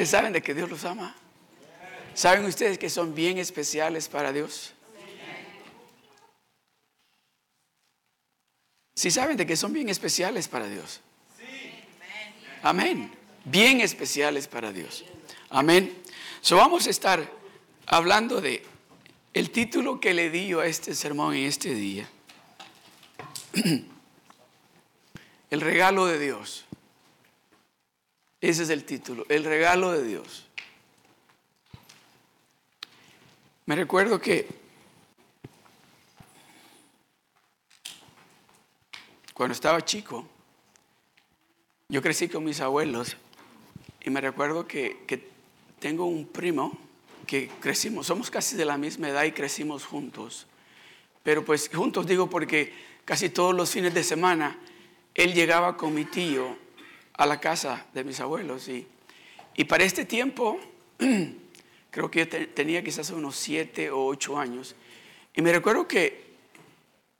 ¿Ustedes 0.00 0.12
saben 0.12 0.32
de 0.32 0.40
que 0.40 0.54
Dios 0.54 0.70
los 0.70 0.82
ama? 0.86 1.14
¿Saben 2.14 2.46
ustedes 2.46 2.78
que 2.78 2.88
son 2.88 3.14
bien 3.14 3.36
especiales 3.36 4.08
para 4.08 4.32
Dios? 4.32 4.72
¿Sí 8.94 9.10
saben 9.10 9.36
de 9.36 9.44
que 9.44 9.58
son 9.58 9.74
bien 9.74 9.90
especiales 9.90 10.48
para 10.48 10.66
Dios? 10.68 11.02
Amén. 12.62 13.12
Bien 13.44 13.82
especiales 13.82 14.48
para 14.48 14.72
Dios. 14.72 15.04
Amén. 15.50 15.94
So 16.40 16.56
vamos 16.56 16.86
a 16.86 16.90
estar 16.90 17.30
hablando 17.84 18.40
de 18.40 18.64
el 19.34 19.50
título 19.50 20.00
que 20.00 20.14
le 20.14 20.30
di 20.30 20.46
yo 20.46 20.60
a 20.60 20.66
este 20.66 20.94
sermón 20.94 21.34
en 21.34 21.44
este 21.44 21.74
día. 21.74 22.08
El 25.50 25.60
regalo 25.60 26.06
de 26.06 26.18
Dios. 26.18 26.64
Ese 28.40 28.62
es 28.62 28.70
el 28.70 28.84
título, 28.84 29.26
el 29.28 29.44
regalo 29.44 29.92
de 29.92 30.02
Dios. 30.02 30.46
Me 33.66 33.76
recuerdo 33.76 34.18
que 34.20 34.48
cuando 39.34 39.52
estaba 39.52 39.84
chico, 39.84 40.26
yo 41.88 42.00
crecí 42.00 42.28
con 42.28 42.44
mis 42.44 42.60
abuelos 42.60 43.16
y 44.02 44.10
me 44.10 44.20
recuerdo 44.20 44.66
que, 44.66 45.04
que 45.06 45.28
tengo 45.78 46.06
un 46.06 46.26
primo 46.26 46.78
que 47.26 47.48
crecimos, 47.60 48.06
somos 48.06 48.30
casi 48.30 48.56
de 48.56 48.64
la 48.64 48.78
misma 48.78 49.10
edad 49.10 49.24
y 49.24 49.32
crecimos 49.32 49.84
juntos. 49.84 50.46
Pero 51.22 51.44
pues 51.44 51.70
juntos 51.72 52.06
digo 52.06 52.30
porque 52.30 52.72
casi 53.04 53.28
todos 53.28 53.54
los 53.54 53.70
fines 53.70 53.92
de 53.92 54.02
semana 54.02 54.58
él 55.14 55.34
llegaba 55.34 55.76
con 55.76 55.94
mi 55.94 56.06
tío 56.06 56.56
a 57.20 57.26
la 57.26 57.38
casa 57.38 57.84
de 57.92 58.02
mis 58.02 58.18
abuelos. 58.18 58.66
Y, 58.68 58.86
y 59.54 59.64
para 59.64 59.84
este 59.84 60.06
tiempo, 60.06 60.58
creo 61.90 62.10
que 62.10 62.20
yo 62.20 62.48
tenía 62.48 62.82
quizás 62.82 63.10
unos 63.10 63.36
siete 63.36 63.90
o 63.90 64.06
ocho 64.06 64.38
años. 64.38 64.74
Y 65.34 65.42
me 65.42 65.52
recuerdo 65.52 65.86
que, 65.86 66.24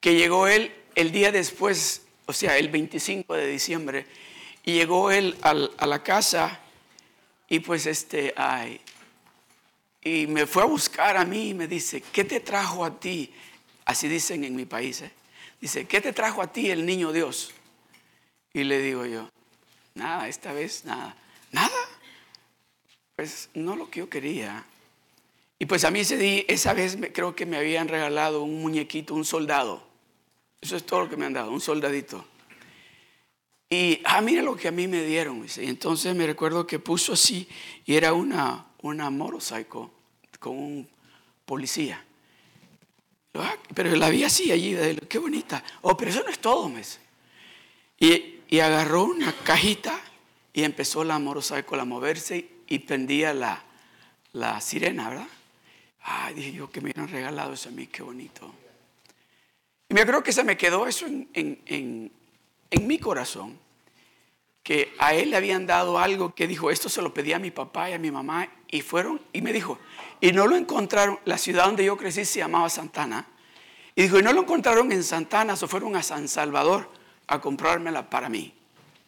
que 0.01 0.15
llegó 0.15 0.49
él 0.49 0.73
el 0.95 1.13
día 1.13 1.31
después, 1.31 2.07
o 2.25 2.33
sea, 2.33 2.57
el 2.57 2.71
25 2.71 3.35
de 3.35 3.47
diciembre, 3.47 4.07
y 4.65 4.73
llegó 4.73 5.11
él 5.11 5.37
a 5.43 5.87
la 5.87 6.03
casa 6.03 6.61
y 7.47 7.61
pues 7.61 7.85
este, 7.85 8.33
ay, 8.37 8.81
y 10.03 10.27
me 10.29 10.47
fue 10.47 10.63
a 10.63 10.67
buscar 10.67 11.19
a 11.19 11.27
mí 11.27 11.51
y 11.51 11.55
me 11.55 11.69
dice, 11.69 12.03
¿qué 12.11 12.25
te 12.25 12.41
trajo 12.41 12.87
a 12.87 12.99
ti? 12.99 13.31
Así 13.85 14.09
dicen 14.09 14.45
en 14.45 14.57
mi 14.57 14.65
país. 14.65 15.03
¿eh? 15.03 15.11
Dice, 15.61 15.85
¿qué 15.87 16.01
te 16.01 16.15
trajo 16.15 16.41
a 16.41 16.51
ti 16.51 16.71
el 16.71 16.87
niño 16.87 17.13
Dios? 17.13 17.53
Y 18.55 18.65
le 18.65 18.81
digo 18.81 19.05
yo, 19.05 19.29
nada, 19.95 20.29
esta 20.29 20.53
vez 20.53 20.85
nada. 20.85 21.17
¿Nada? 21.53 21.71
Pues 23.17 23.51
no 23.55 23.77
lo 23.77 23.91
que 23.91 24.01
yo 24.01 24.09
quería. 24.09 24.65
Y 25.59 25.67
pues 25.67 25.85
a 25.85 25.91
mí 25.91 26.01
ese 26.01 26.17
día, 26.17 26.43
esa 26.49 26.73
vez 26.73 26.97
creo 27.13 27.37
que 27.37 27.45
me 27.47 27.57
habían 27.57 27.89
regalado 27.89 28.43
un 28.43 28.63
muñequito, 28.63 29.15
un 29.15 29.25
soldado. 29.25 29.87
Eso 30.61 30.77
es 30.77 30.85
todo 30.85 31.01
lo 31.01 31.11
que 31.11 31.17
me 31.17 31.27
han 31.27 31.33
dado, 31.33 31.51
un 31.51 31.61
soldadito. 31.61 32.25
Y, 33.69 34.01
ah, 34.05 34.21
mira 34.21 34.43
lo 34.43 34.57
que 34.57 34.69
a 34.69 34.73
mí 34.73 34.89
me 34.89 35.05
dieron. 35.05 35.47
Y 35.57 35.67
entonces 35.67 36.15
me 36.15 36.27
recuerdo 36.27 36.67
que 36.67 36.79
puso 36.79 37.13
así 37.13 37.49
y 37.85 37.95
era 37.95 38.13
una, 38.13 38.67
una 38.83 39.11
motorcycle 39.11 39.89
con 40.39 40.59
un 40.59 40.89
policía. 41.45 42.05
Ah, 43.35 43.55
pero 43.75 43.95
la 43.95 44.11
vi 44.11 44.25
así 44.25 44.51
allí, 44.51 44.77
qué 45.09 45.19
bonita. 45.19 45.63
Oh, 45.83 45.97
pero 45.97 46.11
eso 46.11 46.23
no 46.25 46.31
es 46.31 46.41
todo, 46.41 46.69
mes. 46.69 46.99
Y 47.99 48.40
y 48.51 48.59
agarró 48.59 49.05
una 49.05 49.33
cajita 49.45 49.99
y 50.53 50.65
empezó 50.65 51.05
la 51.05 51.21
motorcycle 51.21 51.81
a 51.81 51.85
moverse 51.85 52.49
y 52.67 52.81
prendía 52.81 53.33
la, 53.33 53.63
la 54.33 54.61
sirena, 54.61 55.09
¿verdad? 55.09 55.29
Ay, 56.03 56.35
dije 56.35 56.53
yo 56.53 56.69
que 56.69 56.81
me 56.81 56.91
hubieran 56.91 57.09
regalado 57.09 57.53
eso 57.53 57.69
a 57.69 57.73
mí, 57.73 57.87
qué 57.87 58.03
bonito. 58.03 58.53
Y 59.89 59.95
me 59.95 60.05
creo 60.05 60.25
que 60.25 60.33
se 60.33 60.43
me 60.43 60.57
quedó 60.57 60.89
eso 60.89 61.07
en, 61.07 61.29
en, 61.33 62.11
en, 62.71 62.87
mi 62.89 62.99
corazón, 62.99 63.57
que 64.65 64.95
a 64.99 65.15
él 65.15 65.31
le 65.31 65.37
habían 65.37 65.65
dado 65.65 66.01
algo 66.01 66.35
que 66.35 66.49
dijo, 66.49 66.73
esto 66.73 66.89
se 66.89 67.03
lo 67.03 67.15
pedí 67.15 67.33
a 67.33 67.39
mi 67.39 67.53
papá 67.53 67.91
y 67.91 67.93
a 67.93 67.99
mi 67.99 68.11
mamá, 68.11 68.49
y 68.69 68.81
fueron, 68.81 69.21
y 69.33 69.43
me 69.43 69.53
dijo, 69.53 69.79
y 70.21 70.33
no 70.33 70.49
lo 70.49 70.57
encontraron, 70.57 71.21
la 71.25 71.39
ciudad 71.39 71.67
donde 71.67 71.85
yo 71.85 71.97
crecí 71.97 72.25
se 72.25 72.41
llamaba 72.41 72.69
Santana, 72.69 73.27
y 73.95 74.03
dijo, 74.03 74.19
y 74.19 74.23
no 74.23 74.33
lo 74.33 74.43
encontraron 74.43 74.91
en 74.91 75.05
Santana, 75.05 75.55
se 75.55 75.69
fueron 75.69 75.95
a 75.95 76.03
San 76.03 76.27
Salvador 76.27 77.00
a 77.31 77.41
comprármela 77.41 78.11
para 78.11 78.29
mí, 78.29 78.53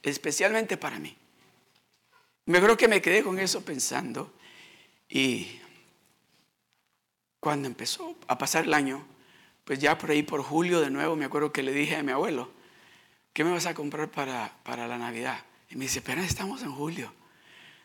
especialmente 0.01 0.77
para 0.77 0.99
mí. 1.01 1.15
Me 2.47 2.61
creo 2.61 2.77
que 2.77 2.87
me 2.87 3.03
quedé 3.03 3.23
con 3.23 3.39
eso 3.39 3.65
pensando 3.65 4.33
y 5.09 5.59
cuando 7.41 7.67
empezó 7.67 8.17
a 8.29 8.39
pasar 8.39 8.65
el 8.65 8.75
año, 8.75 9.05
pues 9.65 9.81
ya 9.81 9.99
por 9.99 10.13
ahí 10.13 10.23
por 10.23 10.41
julio 10.41 10.81
de 10.81 10.91
nuevo 10.91 11.17
me 11.17 11.25
acuerdo 11.25 11.53
que 11.53 11.65
le 11.65 11.73
dije 11.73 11.97
a 11.97 12.05
mi 12.05 12.13
abuelo, 12.13 12.49
¿qué 13.33 13.43
me 13.43 13.51
vas 13.51 13.67
a 13.67 13.75
comprar 13.75 14.09
para, 14.09 14.55
para 14.63 14.87
la 14.87 14.99
Navidad? 14.99 15.45
Y 15.69 15.75
me 15.75 15.87
dice, 15.87 16.01
pero 16.01 16.23
estamos 16.23 16.63
en 16.63 16.71
julio. 16.71 17.13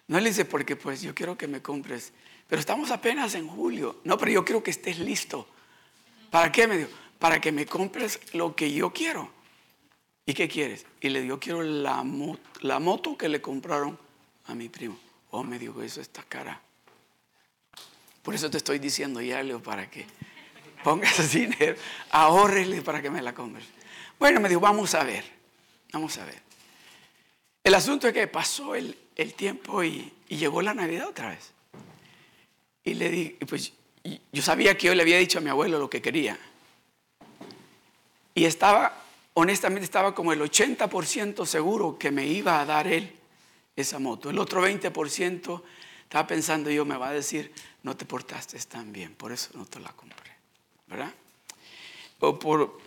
No 0.08 0.20
le 0.20 0.30
dice, 0.30 0.46
porque 0.46 0.76
pues 0.76 1.02
yo 1.02 1.16
quiero 1.16 1.36
que 1.36 1.48
me 1.48 1.64
compres, 1.64 2.14
pero 2.48 2.60
estamos 2.60 2.92
apenas 2.92 3.34
en 3.34 3.48
julio. 3.48 4.02
No, 4.04 4.20
pero 4.20 4.32
yo 4.32 4.46
quiero 4.46 4.62
que 4.62 4.72
estés 4.72 5.00
listo. 5.00 5.48
¿Para 6.30 6.52
qué? 6.52 6.68
Me 6.68 6.78
dijo, 6.78 6.92
para 7.18 7.42
que 7.42 7.52
me 7.52 7.66
compres 7.66 8.20
lo 8.34 8.56
que 8.56 8.72
yo 8.72 8.94
quiero. 8.94 9.37
¿Y 10.28 10.34
qué 10.34 10.50
quieres? 10.50 10.86
Y 11.00 11.08
le 11.08 11.22
digo, 11.22 11.40
quiero 11.40 11.64
la, 11.64 12.06
la 12.60 12.80
moto 12.80 13.18
que 13.18 13.30
le 13.30 13.42
compraron 13.42 13.98
a 14.48 14.54
mi 14.54 14.68
primo. 14.68 15.00
Oh, 15.32 15.42
me 15.42 15.58
dijo, 15.58 15.82
eso 15.82 16.02
está 16.02 16.22
cara. 16.22 16.62
Por 18.24 18.36
eso 18.36 18.50
te 18.50 18.58
estoy 18.58 18.78
diciendo 18.78 19.22
ya, 19.22 19.42
para 19.64 19.90
que 19.90 20.06
pongas 20.84 21.32
dinero, 21.32 21.78
ahorrele 22.12 22.82
para 22.82 23.02
que 23.02 23.10
me 23.10 23.22
la 23.22 23.34
compres. 23.34 23.66
Bueno, 24.20 24.42
me 24.42 24.50
dijo, 24.50 24.60
vamos 24.60 24.94
a 24.96 25.04
ver, 25.06 25.24
vamos 25.94 26.18
a 26.18 26.26
ver. 26.26 26.42
El 27.64 27.74
asunto 27.74 28.10
es 28.10 28.14
que 28.14 28.28
pasó 28.28 28.76
el, 28.76 28.98
el 29.16 29.34
tiempo 29.34 29.82
y, 29.82 30.12
y, 30.28 30.36
llegó 30.36 30.62
la 30.62 30.74
Navidad 30.74 31.08
otra 31.08 31.30
vez. 31.30 31.54
Y 32.84 32.96
le 32.96 33.10
di, 33.10 33.30
pues 33.48 33.72
yo 34.34 34.42
sabía 34.42 34.78
que 34.78 34.88
yo 34.88 34.96
le 34.96 35.04
había 35.04 35.20
dicho 35.20 35.38
a 35.38 35.42
mi 35.42 35.50
abuelo 35.50 35.80
lo 35.80 35.90
que 35.90 36.02
quería. 36.02 36.38
Y 38.36 38.44
estaba 38.44 39.07
honestamente 39.40 39.86
estaba 39.86 40.16
como 40.16 40.34
el 40.34 40.42
80% 40.42 41.46
seguro 41.46 42.00
que 42.00 42.10
me 42.10 42.26
iba 42.26 42.60
a 42.60 42.66
dar 42.66 42.88
él 42.88 43.16
esa 43.76 44.00
moto. 44.00 44.32
El 44.32 44.40
otro 44.40 44.68
20% 44.68 45.62
estaba 46.02 46.26
pensando 46.26 46.72
yo, 46.72 46.86
me 46.86 46.98
va 46.98 47.10
a 47.10 47.14
decir, 47.14 47.54
no 47.84 47.96
te 47.96 48.06
portaste 48.06 48.58
tan 48.62 48.92
bien, 48.92 49.14
por 49.14 49.32
eso 49.32 49.52
no 49.54 49.66
te 49.66 49.80
la 49.80 49.92
compré. 49.92 50.32
¿Verdad? 50.88 51.14
O 52.20 52.40
por, 52.40 52.80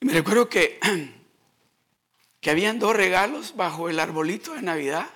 me 0.00 0.14
recuerdo 0.14 0.48
que, 0.48 0.80
que 2.40 2.50
habían 2.50 2.78
dos 2.78 2.96
regalos 2.96 3.54
bajo 3.54 3.90
el 3.90 4.00
arbolito 4.00 4.54
de 4.54 4.62
Navidad 4.62 5.10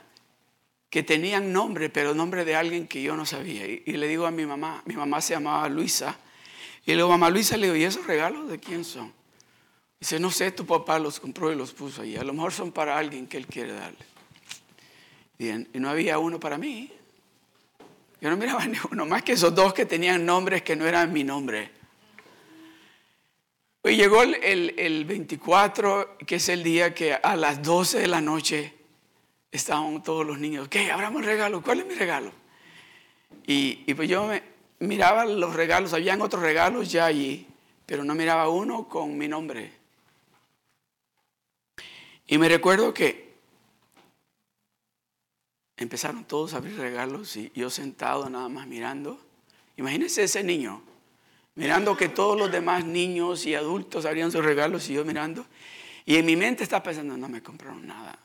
que 0.91 1.03
tenían 1.03 1.55
nombre, 1.55 1.89
pero 1.89 2.15
nombre 2.15 2.45
de 2.45 2.55
alguien 2.55 2.87
que 2.87 3.01
yo 3.03 3.17
no 3.17 3.25
sabía. 3.25 3.67
Y, 3.67 3.83
y 3.87 3.93
le 3.93 4.09
digo 4.09 4.27
a 4.27 4.31
mi 4.31 4.45
mamá, 4.45 4.83
mi 4.85 4.95
mamá 4.95 5.23
se 5.23 5.33
llamaba 5.33 5.67
Luisa, 5.71 6.19
y 6.85 6.91
le 6.91 6.97
digo, 6.97 7.09
mamá 7.09 7.31
Luisa, 7.31 7.57
le 7.57 7.69
digo, 7.69 7.77
¿y 7.77 7.85
esos 7.85 8.07
regalos 8.07 8.51
de 8.51 8.61
quién 8.61 8.85
son? 8.85 9.24
Dice, 10.05 10.21
no 10.21 10.31
sé, 10.31 10.53
tu 10.53 10.67
papá 10.67 10.99
los 10.99 11.19
compró 11.19 11.51
y 11.51 11.57
los 11.57 11.73
puso 11.73 12.03
ahí. 12.03 12.15
A 12.15 12.23
lo 12.23 12.35
mejor 12.35 12.53
son 12.53 12.71
para 12.73 12.99
alguien 12.99 13.27
que 13.27 13.39
él 13.39 13.47
quiere 13.47 13.73
darle. 13.73 14.05
Bien, 15.39 15.67
y 15.73 15.79
no 15.79 15.89
había 15.89 16.19
uno 16.19 16.39
para 16.39 16.59
mí. 16.59 16.93
Yo 18.21 18.29
no 18.29 18.37
miraba 18.37 18.67
ni 18.67 18.77
uno, 18.91 19.07
más 19.07 19.23
que 19.23 19.33
esos 19.33 19.55
dos 19.55 19.73
que 19.73 19.87
tenían 19.87 20.27
nombres 20.27 20.61
que 20.61 20.77
no 20.77 20.85
eran 20.85 21.11
mi 21.11 21.25
nombre. 21.25 21.71
Hoy 23.81 23.97
llegó 23.97 24.23
el, 24.23 24.35
el, 24.79 25.07
24, 25.07 26.19
que 26.27 26.35
es 26.35 26.51
el 26.51 26.63
día 26.63 26.93
que 26.93 27.15
a 27.15 27.35
las 27.35 27.63
12 27.63 28.01
de 28.01 28.07
la 28.07 28.21
noche 28.21 28.75
estaban 29.51 30.03
todos 30.03 30.27
los 30.27 30.39
niños. 30.39 30.69
¿Qué? 30.69 30.91
Abramos 30.93 31.25
regalo. 31.25 31.63
¿Cuál 31.63 31.81
es 31.81 31.87
mi 31.87 31.95
regalo? 31.95 32.31
Y, 33.47 33.85
y 33.87 33.95
pues 33.95 34.11
yo 34.11 34.27
me, 34.27 34.43
miraba 34.81 35.25
los 35.25 35.55
regalos, 35.55 35.95
habían 35.95 36.21
otros 36.21 36.43
regalos 36.43 36.93
ya 36.93 37.07
allí, 37.07 37.47
pero 37.87 38.05
no 38.05 38.15
miraba 38.15 38.51
uno 38.51 38.87
con 38.87 39.17
mi 39.17 39.29
nombre. 39.29 39.84
Y 42.27 42.39
me 42.39 42.49
recuerdo 42.49 42.95
que 42.95 43.35
empezaron 45.77 46.25
todos 46.25 46.55
a 46.55 46.59
abrir 46.59 46.77
regalos 46.77 47.37
y 47.37 47.51
yo 47.55 47.71
sentado 47.71 48.29
nada 48.31 48.49
más 48.49 48.67
mirando. 48.67 49.21
Imagínense 49.77 50.25
ese 50.25 50.43
niño, 50.43 50.83
mirando 51.55 51.97
que 51.97 52.09
todos 52.09 52.39
los 52.39 52.51
demás 52.51 52.85
niños 52.85 53.45
y 53.45 53.55
adultos 53.55 54.07
abrían 54.07 54.33
sus 54.33 54.45
regalos 54.45 54.89
y 54.89 54.95
yo 54.95 55.05
mirando. 55.05 55.45
Y 56.07 56.17
en 56.17 56.27
mi 56.27 56.37
mente 56.37 56.63
estaba 56.63 56.83
pensando, 56.83 57.17
no 57.17 57.29
me 57.29 57.43
compraron 57.43 57.87
nada. 57.87 58.19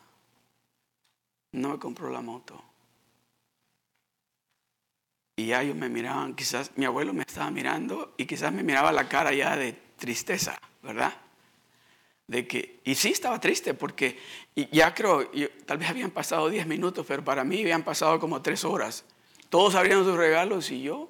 No 1.53 1.69
me 1.69 1.79
compró 1.79 2.09
la 2.09 2.21
moto. 2.21 2.63
Y 5.37 5.47
ya 5.47 5.63
ellos 5.63 5.75
me 5.75 5.89
miraban, 5.89 6.35
quizás 6.35 6.71
mi 6.75 6.85
abuelo 6.85 7.13
me 7.13 7.23
estaba 7.23 7.49
mirando 7.49 8.13
y 8.17 8.25
quizás 8.25 8.51
me 8.51 8.61
miraba 8.61 8.91
la 8.91 9.07
cara 9.07 9.33
ya 9.33 9.55
de 9.55 9.71
tristeza, 9.97 10.59
¿verdad? 10.83 11.13
De 12.29 12.47
que, 12.47 12.79
y 12.83 12.93
sí 12.93 13.09
estaba 13.09 13.39
triste 13.39 13.73
porque 13.73 14.19
ya 14.71 14.93
creo, 14.93 15.31
tal 15.65 15.79
vez 15.79 15.89
habían 15.89 16.11
pasado 16.11 16.47
10 16.47 16.67
minutos, 16.67 17.03
pero 17.07 17.25
para 17.25 17.43
mí 17.43 17.61
habían 17.61 17.83
pasado 17.83 18.19
como 18.19 18.39
3 18.39 18.65
horas. 18.65 19.03
Todos 19.49 19.73
abrieron 19.73 20.05
sus 20.05 20.15
regalos 20.15 20.69
y 20.69 20.83
yo, 20.83 21.09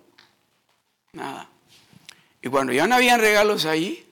nada. 1.12 1.50
Y 2.42 2.48
cuando 2.48 2.72
ya 2.72 2.88
no 2.88 2.96
habían 2.96 3.20
regalos 3.20 3.66
ahí, 3.66 4.10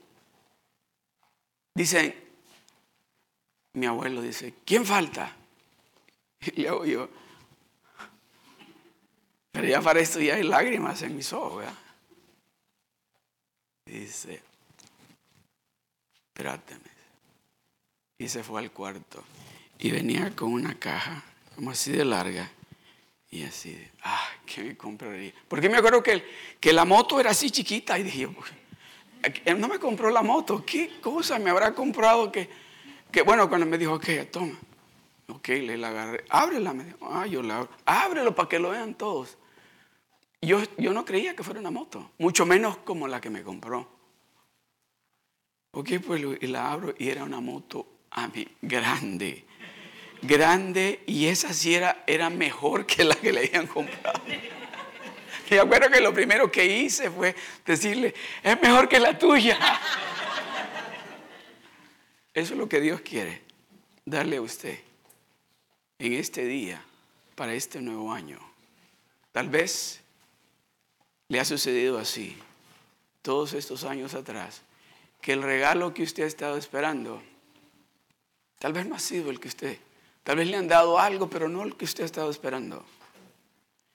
dicen, 1.73 2.13
mi 3.71 3.85
abuelo 3.85 4.21
dice, 4.21 4.55
¿quién 4.65 4.85
falta? 4.85 5.33
Y 6.55 6.63
luego 6.63 6.85
yo, 6.85 7.09
pero 9.49 9.65
ya 9.65 9.81
para 9.81 10.01
esto 10.01 10.19
ya 10.19 10.35
hay 10.35 10.43
lágrimas 10.43 11.01
en 11.03 11.15
mis 11.15 11.31
ojos. 11.31 11.63
Dice, 13.85 14.41
espérate. 16.27 16.96
Y 18.17 18.27
se 18.29 18.43
fue 18.43 18.61
al 18.61 18.71
cuarto. 18.71 19.23
Y 19.79 19.91
venía 19.91 20.35
con 20.35 20.53
una 20.53 20.75
caja, 20.75 21.23
como 21.55 21.71
así 21.71 21.91
de 21.91 22.03
larga. 22.03 22.51
Y 23.29 23.43
así, 23.43 23.73
de, 23.73 23.91
ah, 24.03 24.27
¿qué 24.45 24.63
me 24.63 24.77
compraría? 24.77 25.33
Porque 25.47 25.69
me 25.69 25.77
acuerdo 25.77 26.01
que, 26.01 26.23
que 26.59 26.73
la 26.73 26.85
moto 26.85 27.19
era 27.19 27.31
así 27.31 27.51
chiquita. 27.51 27.99
Y 27.99 28.03
dije, 28.03 28.27
él 29.45 29.59
no 29.59 29.67
me 29.67 29.79
compró 29.79 30.09
la 30.09 30.21
moto. 30.21 30.63
¿Qué 30.65 30.99
cosa 31.01 31.37
me 31.37 31.49
habrá 31.49 31.75
comprado 31.75 32.31
que, 32.31 32.49
que 33.11 33.21
bueno, 33.21 33.49
cuando 33.49 33.65
me 33.65 33.77
dijo, 33.77 33.93
ok, 33.93 34.07
toma. 34.31 34.57
Ok, 35.29 35.49
le 35.49 35.77
la 35.77 35.89
agarré. 35.89 36.23
Ábrela, 36.29 36.73
me 36.73 36.85
dijo. 36.85 36.97
Ah, 37.01 37.27
yo 37.27 37.43
la 37.43 37.57
abro. 37.57 37.69
Ábrelo 37.85 38.33
para 38.33 38.47
que 38.47 38.59
lo 38.59 38.69
vean 38.69 38.95
todos. 38.95 39.37
Yo, 40.41 40.61
no 40.77 41.03
creía 41.03 41.35
que 41.35 41.43
fuera 41.43 41.59
una 41.59 41.71
moto, 41.71 42.11
mucho 42.19 42.45
menos 42.45 42.77
como 42.77 43.07
la 43.07 43.19
que 43.19 43.29
me 43.29 43.43
compró. 43.43 43.89
Ok, 45.71 45.89
pues 46.05 46.23
y 46.41 46.47
la 46.47 46.71
abro 46.71 46.93
y 46.97 47.09
era 47.09 47.23
una 47.23 47.41
moto 47.41 47.96
a 48.11 48.27
mí, 48.27 48.47
grande, 48.61 49.45
grande 50.21 51.03
y 51.05 51.27
esa 51.27 51.53
sí 51.53 51.75
era, 51.75 52.03
era 52.07 52.29
mejor 52.29 52.85
que 52.85 53.03
la 53.03 53.15
que 53.15 53.31
le 53.31 53.41
habían 53.41 53.67
comprado. 53.67 54.21
Me 55.49 55.59
acuerdo 55.59 55.89
que 55.89 56.01
lo 56.01 56.13
primero 56.13 56.51
que 56.51 56.65
hice 56.65 57.09
fue 57.09 57.33
decirle, 57.65 58.13
es 58.43 58.61
mejor 58.61 58.89
que 58.89 58.99
la 58.99 59.17
tuya. 59.17 59.57
Eso 62.33 62.53
es 62.53 62.59
lo 62.59 62.67
que 62.67 62.81
Dios 62.81 63.01
quiere, 63.01 63.41
darle 64.05 64.37
a 64.37 64.41
usted 64.41 64.77
en 65.99 66.13
este 66.13 66.45
día, 66.45 66.83
para 67.37 67.53
este 67.53 67.81
nuevo 67.81 68.11
año. 68.11 68.39
Tal 69.31 69.49
vez 69.49 70.01
le 71.27 71.39
ha 71.39 71.45
sucedido 71.45 71.99
así, 71.99 72.35
todos 73.21 73.53
estos 73.53 73.83
años 73.83 74.15
atrás, 74.15 74.63
que 75.21 75.33
el 75.33 75.43
regalo 75.43 75.93
que 75.93 76.03
usted 76.03 76.23
ha 76.23 76.27
estado 76.27 76.57
esperando, 76.57 77.21
tal 78.59 78.73
vez 78.73 78.85
no 78.85 78.95
ha 78.95 78.99
sido 78.99 79.29
el 79.29 79.39
que 79.39 79.47
usted, 79.47 79.77
tal 80.23 80.37
vez 80.37 80.47
le 80.47 80.57
han 80.57 80.67
dado 80.67 80.99
algo, 80.99 81.29
pero 81.29 81.47
no 81.47 81.63
el 81.63 81.75
que 81.75 81.85
usted 81.85 82.03
ha 82.03 82.05
estado 82.05 82.29
esperando. 82.29 82.85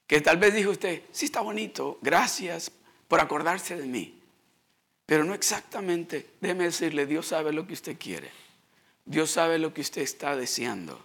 Que 0.06 0.20
tal 0.20 0.36
vez 0.36 0.54
dijo 0.54 0.70
usted, 0.70 1.02
sí 1.10 1.26
está 1.26 1.40
bonito, 1.40 1.98
gracias 2.02 2.70
por 3.08 3.20
acordarse 3.20 3.76
de 3.76 3.86
mí. 3.86 4.18
Pero 5.06 5.24
no 5.24 5.34
exactamente, 5.34 6.26
déjeme 6.40 6.64
decirle, 6.64 7.06
Dios 7.06 7.26
sabe 7.26 7.52
lo 7.52 7.66
que 7.66 7.74
usted 7.74 7.96
quiere. 7.98 8.30
Dios 9.04 9.30
sabe 9.30 9.58
lo 9.58 9.74
que 9.74 9.80
usted 9.80 10.02
está 10.02 10.36
deseando. 10.36 11.00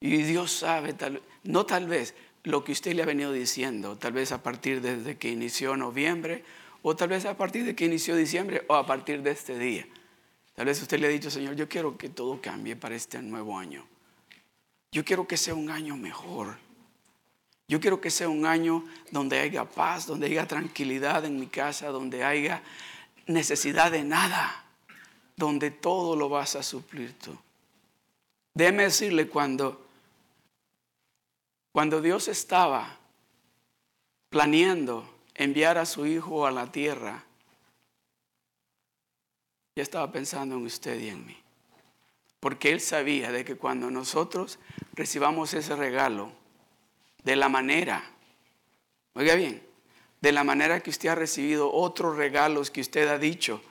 Y 0.00 0.22
Dios 0.22 0.52
sabe, 0.52 0.94
no 1.44 1.66
tal 1.66 1.86
vez, 1.86 2.14
lo 2.44 2.64
que 2.64 2.72
usted 2.72 2.94
le 2.94 3.02
ha 3.02 3.06
venido 3.06 3.32
diciendo, 3.32 3.98
tal 3.98 4.12
vez 4.12 4.32
a 4.32 4.42
partir 4.42 4.80
desde 4.80 5.18
que 5.18 5.28
inició 5.28 5.76
noviembre, 5.76 6.44
o 6.82 6.96
tal 6.96 7.08
vez 7.08 7.26
a 7.26 7.36
partir 7.36 7.64
de 7.64 7.74
que 7.74 7.84
inició 7.84 8.16
diciembre, 8.16 8.64
o 8.68 8.74
a 8.74 8.86
partir 8.86 9.22
de 9.22 9.32
este 9.32 9.58
día. 9.58 9.86
Tal 10.60 10.66
vez 10.66 10.82
usted 10.82 11.00
le 11.00 11.06
ha 11.06 11.10
dicho, 11.10 11.30
Señor, 11.30 11.56
yo 11.56 11.70
quiero 11.70 11.96
que 11.96 12.10
todo 12.10 12.38
cambie 12.42 12.76
para 12.76 12.94
este 12.94 13.22
nuevo 13.22 13.58
año. 13.58 13.82
Yo 14.92 15.06
quiero 15.06 15.26
que 15.26 15.38
sea 15.38 15.54
un 15.54 15.70
año 15.70 15.96
mejor. 15.96 16.58
Yo 17.66 17.80
quiero 17.80 17.98
que 18.02 18.10
sea 18.10 18.28
un 18.28 18.44
año 18.44 18.84
donde 19.10 19.38
haya 19.38 19.64
paz, 19.64 20.06
donde 20.06 20.26
haya 20.26 20.46
tranquilidad 20.46 21.24
en 21.24 21.40
mi 21.40 21.46
casa, 21.46 21.88
donde 21.88 22.24
haya 22.24 22.62
necesidad 23.26 23.90
de 23.90 24.04
nada, 24.04 24.66
donde 25.34 25.70
todo 25.70 26.14
lo 26.14 26.28
vas 26.28 26.56
a 26.56 26.62
suplir 26.62 27.18
tú. 27.18 27.34
Déjeme 28.52 28.82
decirle 28.82 29.28
cuando 29.28 29.86
cuando 31.72 32.02
Dios 32.02 32.28
estaba 32.28 32.98
planeando 34.28 35.08
enviar 35.34 35.78
a 35.78 35.86
su 35.86 36.04
hijo 36.04 36.46
a 36.46 36.50
la 36.50 36.70
tierra, 36.70 37.24
ya 39.76 39.82
estaba 39.82 40.10
pensando 40.10 40.56
en 40.56 40.66
usted 40.66 40.98
y 41.00 41.08
en 41.08 41.26
mí. 41.26 41.36
Porque 42.40 42.72
Él 42.72 42.80
sabía 42.80 43.32
de 43.32 43.44
que 43.44 43.56
cuando 43.56 43.90
nosotros 43.90 44.58
recibamos 44.94 45.54
ese 45.54 45.76
regalo, 45.76 46.32
de 47.22 47.36
la 47.36 47.48
manera, 47.48 48.02
oiga 49.14 49.34
bien, 49.34 49.62
de 50.20 50.32
la 50.32 50.44
manera 50.44 50.80
que 50.80 50.90
usted 50.90 51.08
ha 51.08 51.14
recibido 51.14 51.72
otros 51.72 52.16
regalos 52.16 52.70
que 52.70 52.80
usted 52.80 53.08
ha 53.08 53.18
dicho, 53.18 53.62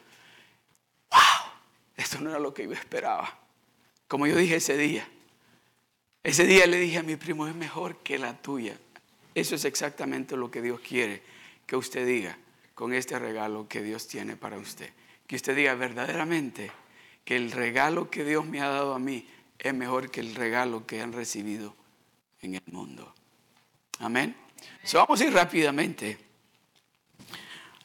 wow, 1.09 1.51
esto 1.95 2.19
no 2.19 2.29
era 2.29 2.39
lo 2.39 2.53
que 2.53 2.65
yo 2.65 2.73
esperaba. 2.73 3.37
Como 4.07 4.27
yo 4.27 4.35
dije 4.35 4.55
ese 4.55 4.77
día, 4.77 5.07
ese 6.23 6.45
día 6.45 6.65
le 6.67 6.77
dije 6.77 6.97
a 6.99 7.03
mi 7.03 7.15
primo, 7.15 7.47
es 7.47 7.55
mejor 7.55 7.97
que 7.97 8.17
la 8.17 8.39
tuya. 8.39 8.77
Eso 9.35 9.55
es 9.55 9.65
exactamente 9.65 10.35
lo 10.35 10.51
que 10.51 10.61
Dios 10.61 10.79
quiere 10.79 11.21
que 11.65 11.75
usted 11.75 12.05
diga 12.05 12.37
con 12.73 12.93
este 12.93 13.19
regalo 13.19 13.67
que 13.67 13.81
Dios 13.81 14.07
tiene 14.07 14.35
para 14.35 14.57
usted. 14.57 14.91
Que 15.29 15.35
usted 15.35 15.55
diga 15.55 15.75
verdaderamente 15.75 16.71
que 17.23 17.35
el 17.35 17.51
regalo 17.51 18.09
que 18.09 18.25
Dios 18.25 18.47
me 18.47 18.61
ha 18.61 18.67
dado 18.67 18.95
a 18.95 18.99
mí 18.99 19.27
es 19.59 19.71
mejor 19.75 20.09
que 20.09 20.21
el 20.21 20.33
regalo 20.33 20.87
que 20.87 21.03
han 21.03 21.13
recibido 21.13 21.75
en 22.41 22.55
el 22.55 22.63
mundo. 22.65 23.13
Amén. 23.99 24.35
vamos 24.91 25.21
a 25.21 25.25
ir 25.25 25.31
rápidamente 25.31 26.17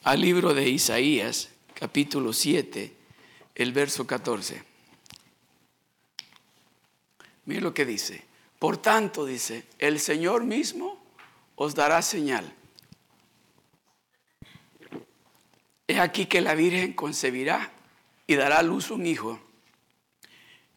al 0.04 0.22
libro 0.22 0.54
de 0.54 0.70
Isaías, 0.70 1.50
capítulo 1.74 2.32
7, 2.32 2.96
el 3.56 3.72
verso 3.74 4.06
14. 4.06 4.62
Mire 7.44 7.60
lo 7.60 7.74
que 7.74 7.84
dice. 7.84 8.24
Por 8.58 8.78
tanto, 8.78 9.26
dice, 9.26 9.66
el 9.78 10.00
Señor 10.00 10.44
mismo 10.44 10.98
os 11.56 11.74
dará 11.74 12.00
señal. 12.00 12.54
Es 15.86 15.98
aquí 15.98 16.26
que 16.26 16.40
la 16.40 16.54
Virgen 16.54 16.94
concebirá 16.94 17.70
y 18.26 18.36
dará 18.36 18.58
a 18.58 18.62
luz 18.62 18.90
un 18.90 19.06
hijo 19.06 19.40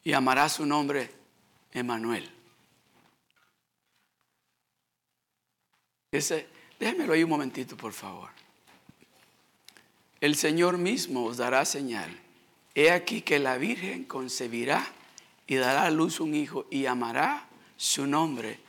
y 0.04 0.14
amará 0.14 0.50
su 0.50 0.66
nombre 0.66 1.12
Emanuel. 1.72 2.30
Ese, 6.12 6.48
déjemelo 6.80 7.14
ahí 7.14 7.24
un 7.24 7.30
momentito, 7.30 7.78
por 7.78 7.94
favor. 7.94 8.30
El 10.20 10.36
Señor 10.36 10.78
mismo 10.78 11.26
os 11.26 11.38
dará 11.38 11.64
señal. 11.64 12.10
He 12.76 12.92
aquí 12.92 13.22
que 13.22 13.40
la 13.40 13.58
Virgen 13.58 14.04
concebirá 14.04 14.86
y 15.46 15.56
dará 15.56 15.84
a 15.84 15.92
luz 15.92 16.20
un 16.20 16.36
hijo 16.36 16.66
y 16.70 16.86
amará 16.86 17.48
su 17.78 18.08
nombre 18.08 18.60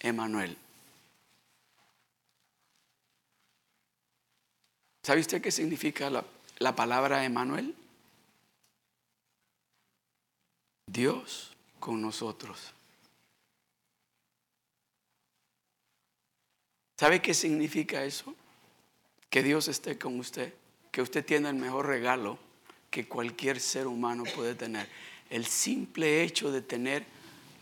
Emanuel. 0.00 0.56
¿Sabe 5.06 5.20
usted 5.20 5.40
qué 5.40 5.52
significa 5.52 6.10
la, 6.10 6.24
la 6.58 6.74
palabra 6.74 7.24
Emanuel? 7.24 7.76
Dios 10.84 11.52
con 11.78 12.02
nosotros. 12.02 12.72
¿Sabe 16.98 17.22
qué 17.22 17.34
significa 17.34 18.02
eso? 18.02 18.34
Que 19.30 19.44
Dios 19.44 19.68
esté 19.68 19.96
con 19.96 20.18
usted, 20.18 20.52
que 20.90 21.02
usted 21.02 21.24
tiene 21.24 21.50
el 21.50 21.54
mejor 21.54 21.86
regalo 21.86 22.36
que 22.90 23.06
cualquier 23.06 23.60
ser 23.60 23.86
humano 23.86 24.24
puede 24.34 24.56
tener 24.56 24.88
el 25.30 25.46
simple 25.46 26.24
hecho 26.24 26.50
de 26.50 26.62
tener 26.62 27.04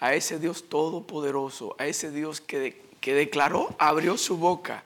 a 0.00 0.14
ese 0.14 0.38
Dios 0.38 0.70
todopoderoso, 0.70 1.76
a 1.78 1.88
ese 1.88 2.10
Dios 2.10 2.40
que, 2.40 2.80
que 3.02 3.12
declaró, 3.12 3.76
abrió 3.78 4.16
su 4.16 4.38
boca 4.38 4.82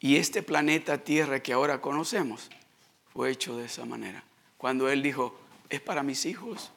y 0.00 0.16
este 0.16 0.42
planeta 0.42 0.98
Tierra 0.98 1.42
que 1.42 1.52
ahora 1.52 1.80
conocemos 1.80 2.50
fue 3.12 3.30
hecho 3.30 3.56
de 3.56 3.66
esa 3.66 3.84
manera. 3.84 4.24
Cuando 4.56 4.88
Él 4.88 5.02
dijo, 5.02 5.38
es 5.68 5.80
para 5.80 6.02
mis 6.02 6.24
hijos, 6.26 6.70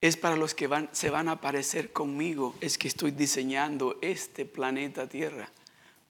es 0.00 0.16
para 0.16 0.36
los 0.36 0.54
que 0.54 0.68
se 0.92 1.10
van 1.10 1.28
a 1.28 1.32
aparecer 1.32 1.92
conmigo, 1.92 2.54
es 2.60 2.78
que 2.78 2.88
estoy 2.88 3.10
diseñando 3.10 3.98
este 4.02 4.44
planeta 4.44 5.08
Tierra 5.08 5.50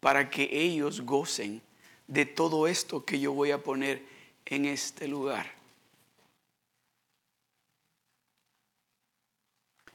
para 0.01 0.29
que 0.29 0.49
ellos 0.53 1.01
gocen 1.01 1.63
de 2.07 2.27
todo 2.27 2.67
esto 2.67 3.05
que 3.05 3.19
yo 3.19 3.33
voy 3.33 3.51
a 3.51 3.63
poner 3.63 4.03
en 4.45 4.67
este 4.67 5.09
lugar. 5.09 5.57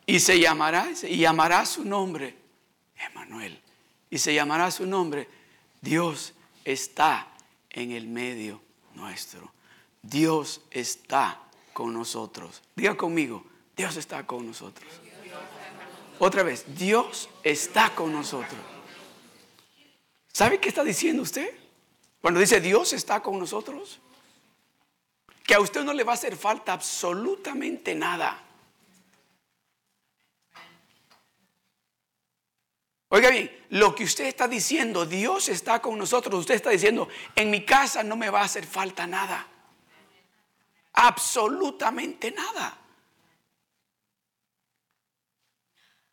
Y 0.06 0.20
se 0.20 0.40
llamará, 0.40 0.90
y 1.04 1.18
llamará 1.18 1.66
su 1.66 1.86
nombre, 1.86 2.36
Emanuel. 2.98 3.62
Y 4.10 4.18
se 4.18 4.34
llamará 4.34 4.70
su 4.72 4.86
nombre, 4.86 5.28
Dios 5.82 6.34
está 6.64 7.28
en 7.70 7.92
el 7.92 8.08
medio 8.08 8.62
nuestro. 8.94 9.52
Dios 10.02 10.62
está 10.72 11.42
con 11.74 11.94
nosotros. 11.94 12.62
Diga 12.76 12.96
conmigo, 12.96 13.44
Dios 13.76 13.98
está 13.98 14.26
con 14.26 14.46
nosotros. 14.46 14.88
Otra 16.20 16.44
vez, 16.44 16.66
Dios 16.78 17.30
está 17.44 17.96
con 17.96 18.14
nosotros. 18.14 18.60
¿Sabe 20.32 20.60
qué 20.60 20.70
está 20.70 20.84
diciendo 20.84 21.24
usted? 21.24 21.52
Cuando 22.22 22.40
dice 22.40 22.62
Dios 22.62 22.94
está 22.94 23.22
con 23.22 23.40
nosotros. 23.40 24.00
Que 25.44 25.56
a 25.56 25.60
usted 25.60 25.84
no 25.84 25.94
le 25.94 26.04
va 26.04 26.12
a 26.12 26.16
hacer 26.16 26.36
falta 26.36 26.74
absolutamente 26.74 27.96
nada. 27.96 28.40
Oiga 33.10 33.30
bien, 33.30 33.52
lo 33.72 33.96
que 33.96 34.04
usted 34.04 34.26
está 34.26 34.50
diciendo, 34.50 35.06
Dios 35.06 35.48
está 35.48 35.82
con 35.82 35.98
nosotros. 35.98 36.42
Usted 36.42 36.56
está 36.56 36.72
diciendo, 36.72 37.08
en 37.36 37.50
mi 37.50 37.64
casa 37.64 38.04
no 38.04 38.18
me 38.18 38.30
va 38.30 38.42
a 38.42 38.46
hacer 38.46 38.66
falta 38.66 39.08
nada. 39.08 39.48
Absolutamente 40.92 42.32
nada. 42.32 42.78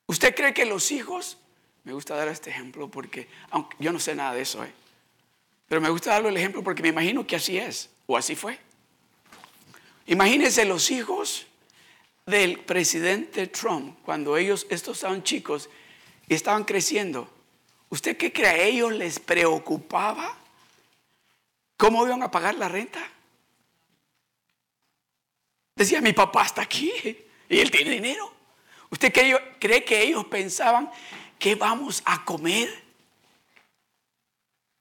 ¿Usted 0.06 0.36
cree 0.36 0.54
que 0.54 0.66
los 0.66 0.92
hijos, 0.92 1.36
me 1.82 1.92
gusta 1.92 2.14
dar 2.14 2.28
este 2.28 2.50
ejemplo 2.50 2.88
porque, 2.88 3.28
aunque 3.50 3.76
yo 3.80 3.92
no 3.92 3.98
sé 3.98 4.14
nada 4.14 4.34
de 4.34 4.42
eso, 4.42 4.62
¿eh? 4.62 4.72
pero 5.66 5.80
me 5.80 5.90
gusta 5.90 6.12
darle 6.12 6.28
el 6.28 6.36
ejemplo 6.36 6.62
porque 6.62 6.82
me 6.82 6.90
imagino 6.90 7.26
que 7.26 7.34
así 7.34 7.58
es, 7.58 7.90
o 8.06 8.16
así 8.16 8.36
fue. 8.36 8.56
Imagínense 10.06 10.64
los 10.64 10.92
hijos 10.92 11.48
del 12.24 12.60
presidente 12.60 13.48
Trump, 13.48 13.98
cuando 14.04 14.36
ellos, 14.36 14.64
estos 14.70 14.98
estaban 14.98 15.24
chicos, 15.24 15.68
y 16.28 16.34
estaban 16.34 16.62
creciendo. 16.62 17.28
¿Usted 17.90 18.16
qué 18.16 18.32
cree? 18.32 18.48
¿A 18.48 18.62
ellos 18.62 18.92
les 18.92 19.18
preocupaba 19.18 20.36
cómo 21.76 22.06
iban 22.06 22.22
a 22.22 22.30
pagar 22.30 22.54
la 22.54 22.68
renta? 22.68 23.00
Decía, 25.74 26.00
mi 26.00 26.12
papá 26.12 26.44
está 26.44 26.62
aquí 26.62 26.92
y 27.48 27.60
él 27.60 27.70
tiene 27.70 27.90
dinero. 27.90 28.32
¿Usted 28.90 29.12
cree 29.58 29.84
que 29.84 30.02
ellos 30.02 30.24
pensaban 30.26 30.90
que 31.38 31.54
vamos 31.54 32.02
a 32.04 32.24
comer? 32.24 32.84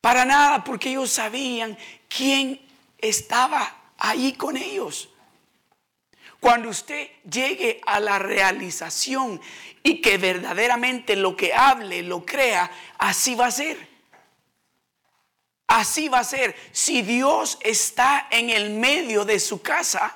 Para 0.02 0.26
nada, 0.26 0.64
porque 0.64 0.90
ellos 0.90 1.12
sabían 1.12 1.78
quién 2.08 2.62
estaba 2.98 3.76
ahí 3.98 4.34
con 4.34 4.58
ellos. 4.58 5.10
Cuando 6.40 6.70
usted 6.70 7.10
llegue 7.30 7.82
a 7.86 8.00
la 8.00 8.20
realización 8.20 9.42
y 9.82 10.02
que 10.02 10.18
verdaderamente 10.18 11.16
lo 11.16 11.36
que 11.36 11.54
hable, 11.54 12.04
lo 12.04 12.26
crea, 12.26 12.70
así 12.98 13.34
va 13.36 13.48
a 13.48 13.52
ser. 13.52 13.88
Así 15.68 16.10
va 16.10 16.20
a 16.20 16.24
ser. 16.24 16.56
Si 16.72 17.02
Dios 17.02 17.58
está 17.62 18.28
en 18.30 18.50
el 18.50 18.70
medio 18.70 19.26
de 19.26 19.40
su 19.40 19.62
casa, 19.62 20.16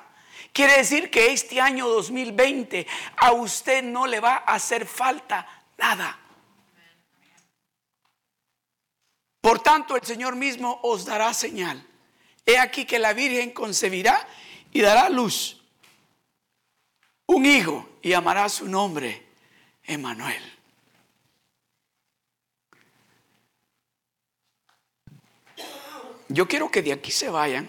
quiere 0.52 0.78
decir 0.78 1.10
que 1.10 1.32
este 1.32 1.60
año 1.60 1.88
2020 1.88 2.86
a 3.16 3.32
usted 3.32 3.82
no 3.82 4.06
le 4.06 4.20
va 4.20 4.44
a 4.46 4.54
hacer 4.54 4.86
falta 4.86 5.46
nada. 5.76 6.18
Por 9.40 9.58
tanto, 9.58 9.96
el 9.96 10.04
Señor 10.04 10.36
mismo 10.36 10.78
os 10.84 11.04
dará 11.04 11.34
señal. 11.34 11.84
He 12.46 12.58
aquí 12.58 12.84
que 12.84 13.00
la 13.00 13.12
Virgen 13.12 13.50
concebirá 13.50 14.26
y 14.72 14.80
dará 14.80 15.08
luz 15.08 15.61
un 17.32 17.46
hijo 17.46 17.88
y 18.02 18.12
amará 18.12 18.48
su 18.48 18.68
nombre 18.68 19.22
Emanuel. 19.84 20.42
Yo 26.28 26.48
quiero 26.48 26.70
que 26.70 26.82
de 26.82 26.92
aquí 26.92 27.10
se 27.10 27.28
vayan, 27.28 27.68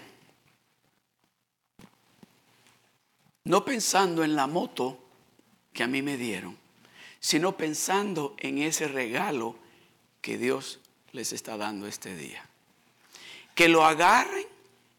no 3.46 3.65
pensando 3.65 4.24
en 4.24 4.36
la 4.36 4.48
moto 4.48 5.00
que 5.74 5.84
a 5.84 5.88
mí 5.88 6.01
me 6.01 6.17
dieron, 6.17 6.58
sino 7.20 7.58
pensando 7.58 8.36
en 8.38 8.60
ese 8.60 8.88
regalo 8.88 9.58
que 10.22 10.38
Dios 10.38 10.79
les 11.12 11.34
está 11.34 11.58
dando 11.58 11.88
este 11.88 12.15
día. 12.15 12.48
Que 13.53 13.67
lo 13.67 13.86
agarren 13.86 14.46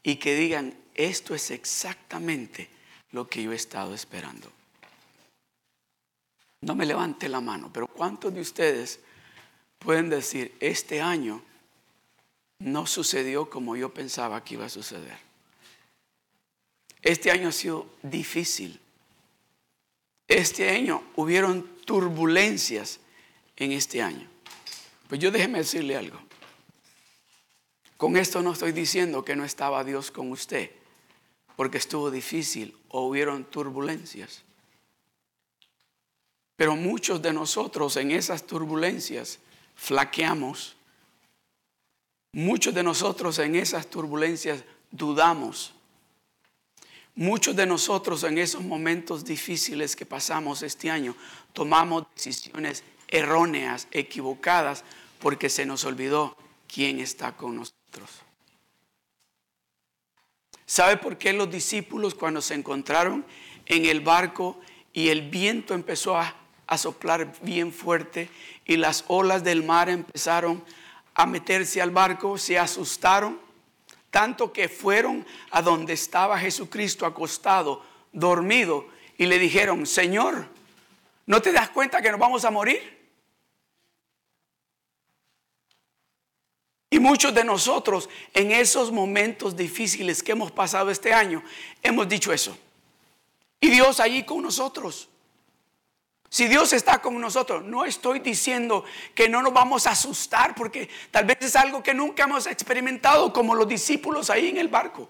y 0.02 0.16
que 0.16 0.35
digan, 0.35 0.76
esto 0.94 1.35
es 1.35 1.50
exactamente 1.50 2.68
lo 3.14 3.28
que 3.28 3.44
yo 3.44 3.52
he 3.52 3.54
estado 3.54 3.94
esperando. 3.94 4.50
No 6.62 6.75
me 6.75 6.85
levante 6.85 7.28
la 7.28 7.40
mano, 7.40 7.71
pero 7.73 7.87
¿cuántos 7.87 8.35
de 8.35 8.40
ustedes 8.40 8.99
pueden 9.78 10.11
decir, 10.11 10.56
este 10.59 11.00
año 11.00 11.40
no 12.59 12.87
sucedió 12.87 13.49
como 13.49 13.76
yo 13.76 13.94
pensaba 13.94 14.42
que 14.42 14.54
iba 14.54 14.66
a 14.66 14.68
suceder? 14.68 15.16
Este 17.02 17.30
año 17.30 17.50
ha 17.50 17.52
sido 17.52 17.87
difícil. 18.02 18.80
Este 20.26 20.71
año 20.71 21.04
hubieron 21.14 21.62
turbulencias 21.85 22.99
en 23.56 23.71
este 23.71 24.02
año. 24.02 24.28
Pues 25.06 25.21
yo 25.21 25.30
déjeme 25.30 25.59
decirle 25.59 25.97
algo. 25.97 26.18
Con 27.97 28.16
esto 28.16 28.42
no 28.42 28.54
estoy 28.54 28.73
diciendo 28.73 29.25
que 29.25 29.37
no 29.37 29.44
estaba 29.44 29.85
Dios 29.85 30.11
con 30.11 30.33
usted 30.33 30.73
porque 31.56 31.78
estuvo 31.78 32.11
difícil 32.11 32.76
o 32.88 33.06
hubieron 33.06 33.44
turbulencias. 33.44 34.42
Pero 36.56 36.76
muchos 36.76 37.20
de 37.20 37.32
nosotros 37.32 37.96
en 37.96 38.11
esas 38.11 38.46
turbulencias 38.46 39.38
flaqueamos. 39.75 40.76
Muchos 42.32 42.75
de 42.75 42.82
nosotros 42.82 43.38
en 43.38 43.56
esas 43.56 43.88
turbulencias 43.88 44.64
dudamos. 44.90 45.75
Muchos 47.16 47.54
de 47.54 47.66
nosotros 47.66 48.25
en 48.25 48.38
esos 48.38 48.62
momentos 48.64 49.25
difíciles 49.25 49.94
que 49.94 50.06
pasamos 50.06 50.62
este 50.62 50.90
año 50.90 51.14
tomamos 51.52 52.06
decisiones 52.14 52.82
erróneas, 53.06 53.87
equivocadas, 53.92 54.82
porque 55.20 55.49
se 55.49 55.64
nos 55.64 55.84
olvidó 55.84 56.37
quién 56.66 56.99
está 56.99 57.37
con 57.37 57.56
nosotros. 57.56 58.23
¿Sabe 60.74 60.96
por 60.96 61.16
qué 61.18 61.32
los 61.32 61.48
discípulos 61.48 62.16
cuando 62.16 62.42
se 62.42 62.52
encontraron 62.52 63.24
en 63.64 63.86
el 63.86 64.00
barco 64.00 64.58
y 64.92 65.08
el 65.08 65.30
viento 65.30 65.72
empezó 65.72 66.16
a, 66.18 66.34
soplar 66.76 67.32
bien 67.42 67.72
fuerte 67.72 68.28
y 68.64 68.76
las 68.76 69.04
olas 69.06 69.44
del 69.44 69.62
mar 69.62 69.88
empezaron 69.88 70.64
a 71.14 71.26
meterse 71.26 71.80
al 71.80 71.92
barco, 71.92 72.38
se 72.38 72.58
asustaron, 72.58 73.38
tanto 74.10 74.52
que 74.52 74.68
fueron 74.68 75.24
a 75.52 75.62
donde 75.62 75.92
estaba 75.92 76.40
Jesucristo 76.40 77.06
acostado, 77.06 77.84
dormido, 78.12 78.88
y 79.16 79.26
le 79.26 79.38
dijeron, 79.38 79.86
Señor, 79.86 80.48
¿no 81.26 81.40
te 81.40 81.52
das 81.52 81.68
cuenta 81.68 82.02
que 82.02 82.10
nos 82.10 82.18
vamos 82.18 82.44
a 82.44 82.50
morir? 82.50 82.94
Y 86.90 86.93
muchos 87.04 87.34
de 87.34 87.44
nosotros 87.44 88.08
en 88.32 88.50
esos 88.50 88.90
momentos 88.90 89.54
difíciles 89.54 90.23
que 90.23 90.32
hemos 90.32 90.50
pasado 90.50 90.90
este 90.90 91.12
año, 91.12 91.44
hemos 91.82 92.08
dicho 92.08 92.32
eso. 92.32 92.56
Y 93.61 93.68
Dios 93.68 94.00
allí 94.00 94.23
con 94.23 94.42
nosotros. 94.42 95.11
Si 96.30 96.49
Dios 96.49 96.73
está 96.73 97.02
con 97.02 97.20
nosotros, 97.20 97.62
no 97.62 97.84
estoy 97.84 98.20
diciendo 98.20 98.84
que 99.14 99.28
no 99.28 99.42
nos 99.42 99.52
vamos 99.52 99.87
a 99.87 99.90
asustar 99.90 100.54
porque 100.54 100.88
tal 101.11 101.26
vez 101.26 101.37
es 101.42 101.54
algo 101.56 101.82
que 101.82 101.92
nunca 101.92 102.25
hemos 102.25 102.46
experimentado 102.46 103.34
como 103.34 103.54
los 103.54 103.68
discípulos 103.68 104.30
ahí 104.30 104.49
en 104.49 104.56
el 104.56 104.68
barco. 104.68 105.06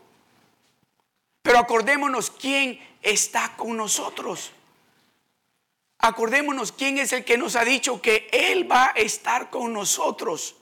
Pero 1.42 1.60
acordémonos 1.60 2.28
quién 2.28 2.80
está 3.02 3.54
con 3.56 3.76
nosotros. 3.76 4.50
Acordémonos 5.98 6.72
quién 6.72 6.98
es 6.98 7.12
el 7.12 7.24
que 7.24 7.38
nos 7.38 7.54
ha 7.54 7.64
dicho 7.64 8.02
que 8.02 8.28
Él 8.32 8.68
va 8.70 8.86
a 8.86 8.98
estar 8.98 9.48
con 9.48 9.72
nosotros. 9.72 10.56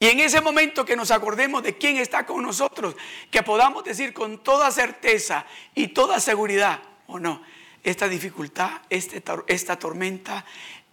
Y 0.00 0.06
en 0.06 0.20
ese 0.20 0.40
momento 0.40 0.84
que 0.84 0.94
nos 0.94 1.10
acordemos 1.10 1.62
de 1.62 1.76
quién 1.76 1.96
está 1.96 2.24
con 2.24 2.42
nosotros, 2.42 2.94
que 3.30 3.42
podamos 3.42 3.82
decir 3.82 4.12
con 4.12 4.38
toda 4.44 4.70
certeza 4.70 5.44
y 5.74 5.88
toda 5.88 6.20
seguridad, 6.20 6.80
o 7.08 7.18
no, 7.18 7.42
esta 7.82 8.08
dificultad, 8.08 8.82
este, 8.90 9.22
esta 9.48 9.76
tormenta, 9.76 10.44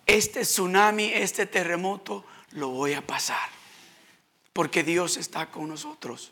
este 0.07 0.41
tsunami, 0.41 1.11
este 1.13 1.45
terremoto, 1.45 2.25
lo 2.51 2.69
voy 2.69 2.93
a 2.93 3.05
pasar. 3.05 3.49
Porque 4.53 4.83
Dios 4.83 5.17
está 5.17 5.51
con 5.51 5.67
nosotros. 5.67 6.31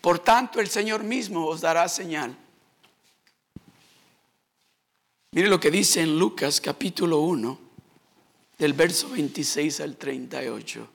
Por 0.00 0.18
tanto, 0.18 0.60
el 0.60 0.68
Señor 0.68 1.04
mismo 1.04 1.46
os 1.46 1.60
dará 1.60 1.88
señal. 1.88 2.36
Mire 5.30 5.48
lo 5.48 5.60
que 5.60 5.70
dice 5.70 6.00
en 6.00 6.18
Lucas 6.18 6.60
capítulo 6.60 7.18
1 7.20 7.63
del 8.58 8.72
verso 8.72 9.08
26 9.10 9.80
al 9.80 9.96
38. 9.96 10.88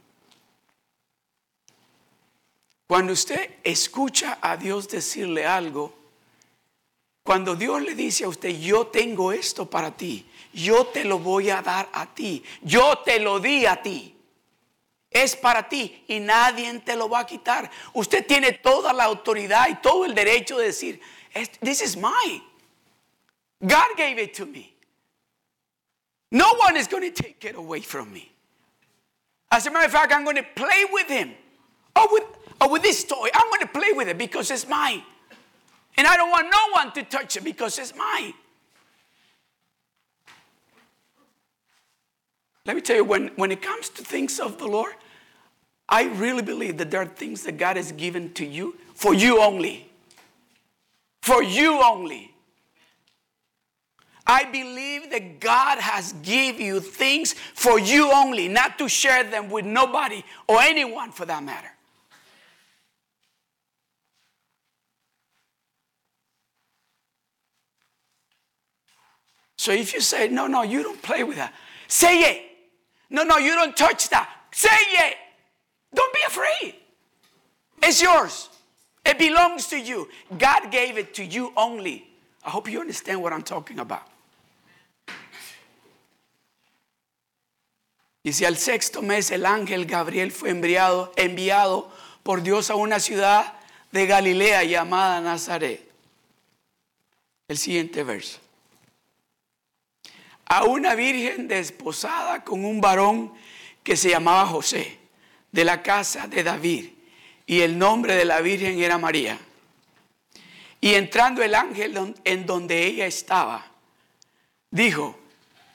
Cuando 2.88 3.13
usted 3.13 3.58
escucha 3.63 4.39
a 4.42 4.58
Dios 4.58 4.88
decirle 4.88 5.46
algo, 5.46 5.94
cuando 7.24 7.56
Dios 7.56 7.82
le 7.82 7.94
dice 7.94 8.24
a 8.24 8.30
usted, 8.30 8.50
yo 8.60 8.88
tengo 8.88 9.32
esto 9.32 9.70
para 9.70 9.96
ti, 9.96 10.25
yo 10.54 10.88
te 10.88 11.04
lo 11.06 11.20
voy 11.20 11.50
a 11.50 11.62
dar 11.62 11.89
a 11.94 12.13
ti, 12.13 12.44
yo 12.62 12.98
te 13.00 13.20
lo 13.20 13.39
di 13.39 13.66
a 13.66 13.82
ti. 13.82 14.16
es 15.12 15.36
para 15.36 15.68
ti 15.68 16.04
y 16.08 16.20
nadie 16.20 16.80
te 16.80 16.96
lo 16.96 17.10
va 17.10 17.20
a 17.20 17.25
quitar. 17.25 17.70
Usted 17.94 18.25
tiene 18.25 18.54
toda 18.54 18.94
la 18.94 19.06
autoridad 19.06 19.68
y 19.70 19.75
todo 19.75 20.06
el 20.06 20.13
derecho 20.13 20.58
de 20.58 20.68
decir, 20.68 21.01
this 21.62 21.82
is 21.82 21.96
mine. 21.96 22.44
God 23.62 23.98
gave 23.98 24.22
it 24.22 24.34
to 24.38 24.46
me. 24.46 24.74
No 26.31 26.53
one 26.55 26.77
is 26.77 26.88
going 26.88 27.12
to 27.12 27.24
take 27.24 27.43
it 27.45 27.55
away 27.55 27.81
from 27.81 28.12
me. 28.13 28.31
As 29.51 29.65
a 29.65 29.71
matter 29.71 29.86
of 29.86 29.91
fact, 29.91 30.13
I'm 30.13 30.24
going 30.24 30.36
to 30.36 30.45
play 30.55 30.86
with 30.91 31.07
him. 31.07 31.31
Or 31.95 32.07
with, 32.12 32.24
or 32.62 32.69
with 32.69 32.83
this 32.83 33.03
toy. 33.03 33.29
I'm 33.33 33.50
going 33.50 33.62
to 33.62 33.67
play 33.67 33.91
with 33.93 34.07
it 34.07 34.17
because 34.17 34.51
it's 34.51 34.67
mine. 34.67 35.03
And 35.98 36.05
I 36.05 36.15
don't 36.15 36.29
want 36.29 36.48
no 36.51 36.71
one 36.74 36.93
to 36.93 37.03
touch 37.03 37.36
it 37.36 37.43
because 37.43 37.79
it's 37.79 37.95
mine. 37.95 38.33
Let 42.65 42.75
me 42.75 42.81
tell 42.81 42.98
you, 42.98 43.03
when, 43.03 43.29
when 43.29 43.51
it 43.51 43.62
comes 43.62 43.89
to 43.89 44.03
things 44.03 44.39
of 44.39 44.59
the 44.59 44.67
Lord, 44.67 44.93
I 45.89 46.03
really 46.03 46.43
believe 46.43 46.77
that 46.77 46.91
there 46.91 47.01
are 47.01 47.05
things 47.05 47.43
that 47.43 47.57
God 47.57 47.77
has 47.77 47.91
given 47.91 48.31
to 48.33 48.45
you 48.45 48.77
for 48.93 49.15
you 49.15 49.41
only. 49.41 49.89
For 51.24 51.41
you 51.41 51.81
only. 51.83 52.36
I 54.29 54.45
believe 54.45 55.09
that 55.09 55.39
God 55.39 55.79
has 55.79 56.13
give 56.21 56.59
you 56.59 56.81
things 56.81 57.33
for 57.33 57.79
you 57.79 58.12
only, 58.13 58.48
not 58.48 58.77
to 58.77 58.88
share 58.88 59.24
them 59.24 59.50
with 59.50 59.65
nobody 59.65 60.24
or 60.48 60.62
anyone 60.62 61.09
for 61.12 61.25
that 61.25 61.43
matter. 61.43 61.71
So 69.57 69.71
if 69.71 69.95
you 69.95 70.00
say, 70.00 70.27
no, 70.27 70.45
no, 70.45 70.62
you 70.62 70.83
don't 70.83 71.01
play 71.01 71.24
with 71.24 71.38
that, 71.38 71.51
say 71.88 72.19
it. 72.19 72.45
No, 73.09 73.24
no, 73.24 73.39
you 73.39 73.55
don't 73.55 73.75
touch 73.75 74.09
that. 74.09 74.29
Say 74.51 74.69
it. 74.69 75.17
Don't 75.91 76.13
be 76.13 76.19
afraid. 76.27 76.75
It's 77.81 78.00
yours. 78.00 78.50
It 79.03 79.17
belongs 79.17 79.65
to 79.69 79.79
you. 79.79 80.07
God 80.38 80.69
gave 80.69 81.00
it 81.00 81.15
to 81.15 81.25
you 81.25 81.51
only. 81.57 82.07
I 82.45 82.51
hope 82.51 82.69
you 82.69 82.79
understand 82.79 83.24
what 83.24 83.33
I'm 83.33 83.41
talking 83.41 83.79
about. 83.79 84.03
Y 88.24 88.34
si 88.34 88.46
al 88.46 88.58
sexto 88.58 89.02
mes 89.02 89.32
el 89.32 89.46
ángel 89.46 89.86
Gabriel 89.86 90.32
fue 90.32 90.50
enviado, 90.50 91.12
enviado 91.16 91.92
por 92.24 92.44
Dios 92.44 92.70
a 92.70 92.76
una 92.76 93.00
ciudad 93.00 93.54
de 93.92 94.06
Galilea 94.06 94.64
llamada 94.64 95.22
Nazaret. 95.22 95.90
El 97.48 97.58
siguiente 97.58 98.04
verso. 98.04 98.40
A 100.46 100.64
una 100.64 100.96
virgen 100.96 101.48
desposada 101.48 102.44
con 102.44 102.66
un 102.66 102.82
varón 102.82 103.34
que 103.84 103.96
se 103.96 104.10
llamaba 104.10 104.46
José 104.46 105.00
de 105.52 105.66
la 105.66 105.82
casa 105.82 106.28
de 106.28 106.44
David, 106.44 106.90
y 107.46 107.62
el 107.62 107.80
nombre 107.80 108.16
de 108.16 108.26
la 108.26 108.42
Virgen 108.42 108.80
era 108.80 109.00
María. 109.00 109.40
Y 110.80 110.94
entrando 110.94 111.42
el 111.42 111.56
ángel 111.56 112.16
en 112.24 112.46
donde 112.46 112.86
ella 112.86 113.08
estaba, 113.08 113.66
dijo, 114.70 115.19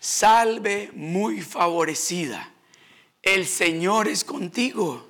salve 0.04 0.90
muy 0.92 1.40
favorecida, 1.40 2.52
el 3.23 3.47
Señor 3.47 4.06
es 4.06 4.23
contigo, 4.23 5.08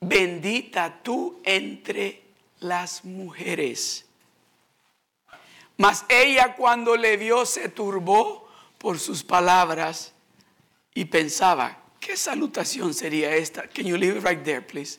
bendita 0.00 1.02
tú 1.02 1.42
entre 1.44 2.22
las 2.60 3.04
mujeres. 3.04 4.06
Mas 5.76 6.06
ella 6.08 6.54
cuando 6.56 6.96
le 6.96 7.18
vio 7.18 7.44
se 7.44 7.68
turbó 7.68 8.48
por 8.78 8.98
sus 8.98 9.22
palabras 9.22 10.14
y 10.94 11.04
pensaba, 11.04 11.84
¿Qué 12.00 12.16
salutación 12.16 12.94
sería 12.94 13.34
esta? 13.34 13.66
Can 13.68 13.86
you 13.86 13.96
leave 13.98 14.18
it 14.18 14.24
right 14.24 14.42
there, 14.42 14.62
please? 14.62 14.98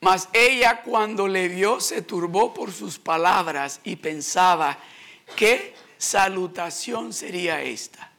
Mas 0.00 0.28
ella 0.32 0.82
cuando 0.82 1.28
le 1.28 1.48
vio 1.48 1.80
se 1.80 2.02
turbó 2.02 2.52
por 2.52 2.72
sus 2.72 2.98
palabras 2.98 3.80
y 3.84 3.96
pensaba, 3.96 4.76
¿qué 5.34 5.74
salutación 6.04 7.12
sería 7.12 7.62
esta? 7.62 8.12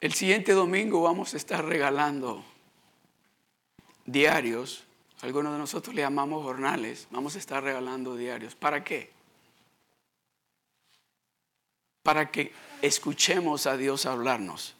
El 0.00 0.12
siguiente 0.12 0.52
domingo 0.52 1.02
vamos 1.02 1.34
a 1.34 1.36
estar 1.36 1.64
regalando 1.64 2.44
diarios, 4.04 4.84
algunos 5.22 5.52
de 5.52 5.58
nosotros 5.58 5.94
le 5.94 6.02
llamamos 6.02 6.44
jornales, 6.44 7.08
vamos 7.10 7.34
a 7.34 7.38
estar 7.38 7.62
regalando 7.62 8.14
diarios. 8.14 8.54
¿Para 8.54 8.84
qué? 8.84 9.18
para 12.08 12.30
que 12.30 12.54
escuchemos 12.80 13.66
a 13.66 13.76
Dios 13.76 14.06
hablarnos, 14.06 14.74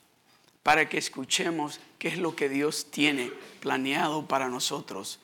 para 0.63 0.89
que 0.89 0.97
escuchemos 0.97 1.79
qué 1.99 2.09
es 2.09 2.17
lo 2.17 2.35
que 2.35 2.49
Dios 2.49 2.91
tiene 2.91 3.31
planeado 3.61 4.27
para 4.27 4.49
nosotros 4.49 5.19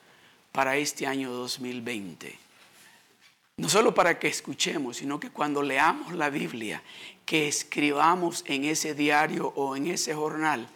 para 0.55 0.77
este 0.77 1.05
año 1.05 1.33
2020. 1.33 2.39
No 3.57 3.67
solo 3.67 3.93
para 3.93 4.17
que 4.17 4.29
escuchemos, 4.29 4.95
sino 4.95 5.19
que 5.19 5.29
cuando 5.29 5.61
leamos 5.61 6.13
la 6.13 6.29
Biblia, 6.29 6.81
que 7.25 7.49
escribamos 7.49 8.41
en 8.47 8.63
ese 8.63 8.95
diario 8.95 9.51
o 9.57 9.75
en 9.75 9.87
ese 9.87 10.15
jornal 10.15 10.69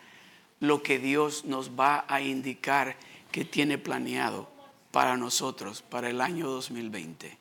lo 0.59 0.83
que 0.83 0.99
Dios 0.99 1.45
nos 1.45 1.79
va 1.79 2.03
a 2.09 2.19
indicar 2.19 2.97
que 3.31 3.45
tiene 3.45 3.77
planeado 3.77 4.49
para 4.91 5.15
nosotros, 5.15 5.81
para 5.81 6.09
el 6.09 6.19
año 6.19 6.49
2020. 6.49 7.37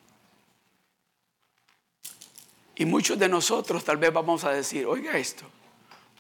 Y 2.76 2.84
muchos 2.84 3.18
de 3.18 3.28
nosotros 3.28 3.82
tal 3.82 3.96
vez 3.96 4.12
vamos 4.12 4.44
a 4.44 4.50
decir, 4.50 4.86
oiga 4.86 5.18
esto, 5.18 5.44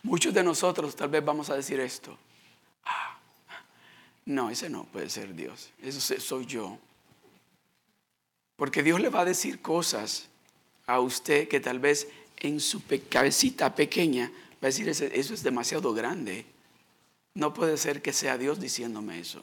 muchos 0.02 0.34
de 0.34 0.42
nosotros 0.42 0.96
tal 0.96 1.10
vez 1.10 1.24
vamos 1.24 1.48
a 1.48 1.54
decir 1.54 1.78
esto. 1.78 2.18
Ah, 2.84 3.17
no, 4.28 4.50
ese 4.50 4.68
no 4.68 4.84
puede 4.84 5.08
ser 5.08 5.34
Dios, 5.34 5.70
eso 5.82 6.20
soy 6.20 6.44
yo. 6.44 6.78
Porque 8.56 8.82
Dios 8.82 9.00
le 9.00 9.08
va 9.08 9.22
a 9.22 9.24
decir 9.24 9.62
cosas 9.62 10.28
a 10.86 11.00
usted 11.00 11.48
que 11.48 11.60
tal 11.60 11.78
vez 11.78 12.08
en 12.36 12.60
su 12.60 12.82
cabecita 13.08 13.74
pequeña 13.74 14.30
va 14.62 14.64
a 14.64 14.66
decir, 14.66 14.86
eso 14.86 15.06
es 15.34 15.42
demasiado 15.42 15.94
grande. 15.94 16.44
No 17.32 17.54
puede 17.54 17.78
ser 17.78 18.02
que 18.02 18.12
sea 18.12 18.36
Dios 18.36 18.60
diciéndome 18.60 19.18
eso. 19.18 19.42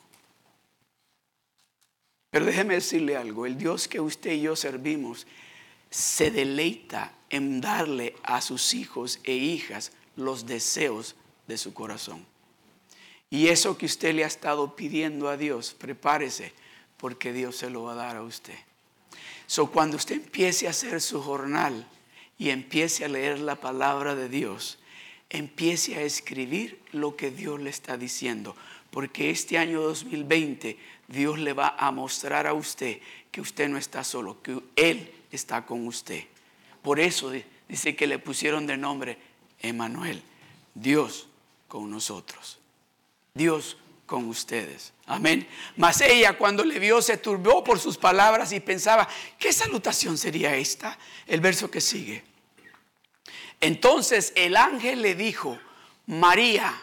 Pero 2.29 2.45
déjeme 2.45 2.75
decirle 2.75 3.17
algo, 3.17 3.47
el 3.47 3.57
Dios 3.57 3.87
que 3.87 3.99
usted 3.99 4.33
y 4.33 4.41
yo 4.41 4.55
servimos 4.55 5.25
se 5.89 6.29
deleita 6.29 7.11
en 7.31 7.59
darle 7.59 8.15
a 8.21 8.39
sus 8.39 8.75
hijos 8.75 9.19
e 9.23 9.33
hijas 9.33 9.93
los 10.15 10.45
deseos 10.45 11.15
de 11.47 11.57
su 11.57 11.73
corazón. 11.73 12.23
Y 13.35 13.49
eso 13.49 13.77
que 13.77 13.85
usted 13.85 14.15
le 14.15 14.23
ha 14.23 14.27
estado 14.27 14.77
pidiendo 14.77 15.27
a 15.27 15.35
Dios, 15.35 15.75
prepárese 15.77 16.53
porque 16.95 17.33
Dios 17.33 17.57
se 17.57 17.69
lo 17.69 17.83
va 17.83 17.91
a 17.91 17.95
dar 17.95 18.15
a 18.15 18.23
usted. 18.23 18.55
So 19.45 19.69
cuando 19.71 19.97
usted 19.97 20.15
empiece 20.15 20.67
a 20.67 20.69
hacer 20.69 21.01
su 21.01 21.21
jornal 21.21 21.85
y 22.39 22.49
empiece 22.49 23.03
a 23.03 23.09
leer 23.09 23.39
la 23.39 23.57
palabra 23.57 24.15
de 24.15 24.29
Dios, 24.29 24.79
empiece 25.29 25.97
a 25.97 26.03
escribir 26.03 26.79
lo 26.93 27.17
que 27.17 27.29
Dios 27.29 27.59
le 27.59 27.71
está 27.71 27.97
diciendo, 27.97 28.55
porque 28.89 29.31
este 29.31 29.57
año 29.57 29.81
2020 29.81 30.77
Dios 31.09 31.37
le 31.37 31.51
va 31.51 31.75
a 31.77 31.91
mostrar 31.91 32.47
a 32.47 32.53
usted 32.53 33.01
que 33.31 33.41
usted 33.41 33.67
no 33.67 33.77
está 33.77 34.05
solo, 34.05 34.41
que 34.41 34.61
Él 34.77 35.11
está 35.29 35.65
con 35.65 35.85
usted. 35.87 36.23
Por 36.81 37.01
eso 37.01 37.33
dice 37.67 37.97
que 37.97 38.07
le 38.07 38.17
pusieron 38.17 38.65
de 38.65 38.77
nombre 38.77 39.17
Emanuel, 39.59 40.23
Dios 40.73 41.27
con 41.67 41.91
nosotros, 41.91 42.59
Dios 43.35 43.77
con 44.05 44.27
ustedes. 44.29 44.93
Amén. 45.05 45.47
Mas 45.75 46.01
ella 46.01 46.37
cuando 46.37 46.63
le 46.63 46.79
vio 46.79 47.01
se 47.01 47.17
turbó 47.17 47.63
por 47.63 47.79
sus 47.79 47.97
palabras 47.97 48.51
y 48.53 48.59
pensaba, 48.59 49.07
¿qué 49.37 49.51
salutación 49.51 50.17
sería 50.17 50.55
esta? 50.55 50.97
El 51.27 51.41
verso 51.41 51.69
que 51.69 51.81
sigue. 51.81 52.23
Entonces 53.59 54.31
el 54.35 54.55
ángel 54.55 55.01
le 55.01 55.15
dijo, 55.15 55.59
María, 56.07 56.73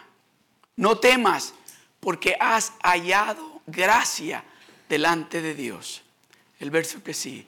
no 0.75 0.99
temas 0.99 1.53
porque 1.99 2.35
has 2.39 2.73
hallado 2.83 3.61
gracia 3.65 4.43
delante 4.87 5.41
de 5.41 5.55
Dios. 5.55 6.03
El 6.59 6.69
verso 6.69 7.03
que 7.03 7.13
sigue. 7.13 7.47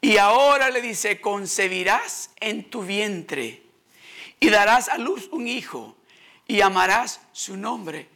Y 0.00 0.16
ahora 0.16 0.70
le 0.70 0.80
dice, 0.80 1.20
concebirás 1.20 2.30
en 2.40 2.70
tu 2.70 2.82
vientre 2.82 3.62
y 4.40 4.48
darás 4.48 4.88
a 4.88 4.96
luz 4.96 5.28
un 5.30 5.46
hijo 5.46 5.96
y 6.46 6.62
amarás 6.62 7.20
su 7.32 7.56
nombre 7.56 8.15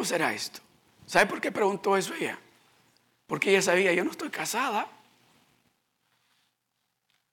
¿Cómo 0.00 0.08
será 0.08 0.32
esto? 0.32 0.60
¿Sabe 1.04 1.26
por 1.26 1.42
qué 1.42 1.52
preguntó 1.52 1.94
eso 1.94 2.14
ella? 2.14 2.38
Porque 3.26 3.50
ella 3.50 3.60
sabía, 3.60 3.92
yo 3.92 4.02
no 4.02 4.12
estoy 4.12 4.30
casada. 4.30 4.88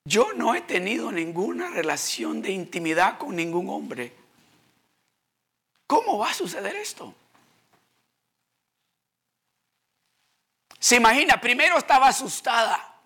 Yo 0.03 0.33
no 0.33 0.53
he 0.53 0.59
tenido 0.59 1.09
ninguna 1.09 1.69
relación 1.69 2.41
de 2.41 2.51
intimidad 2.51 3.17
con 3.17 3.37
ningún 3.37 3.69
hombre. 3.69 4.13
¿Cómo 5.87 6.17
va 6.17 6.31
a 6.31 6.33
suceder 6.33 6.75
esto? 6.75 7.15
Se 10.77 10.97
imagina, 10.97 11.39
primero 11.39 11.77
estaba 11.77 12.09
asustada. 12.09 12.97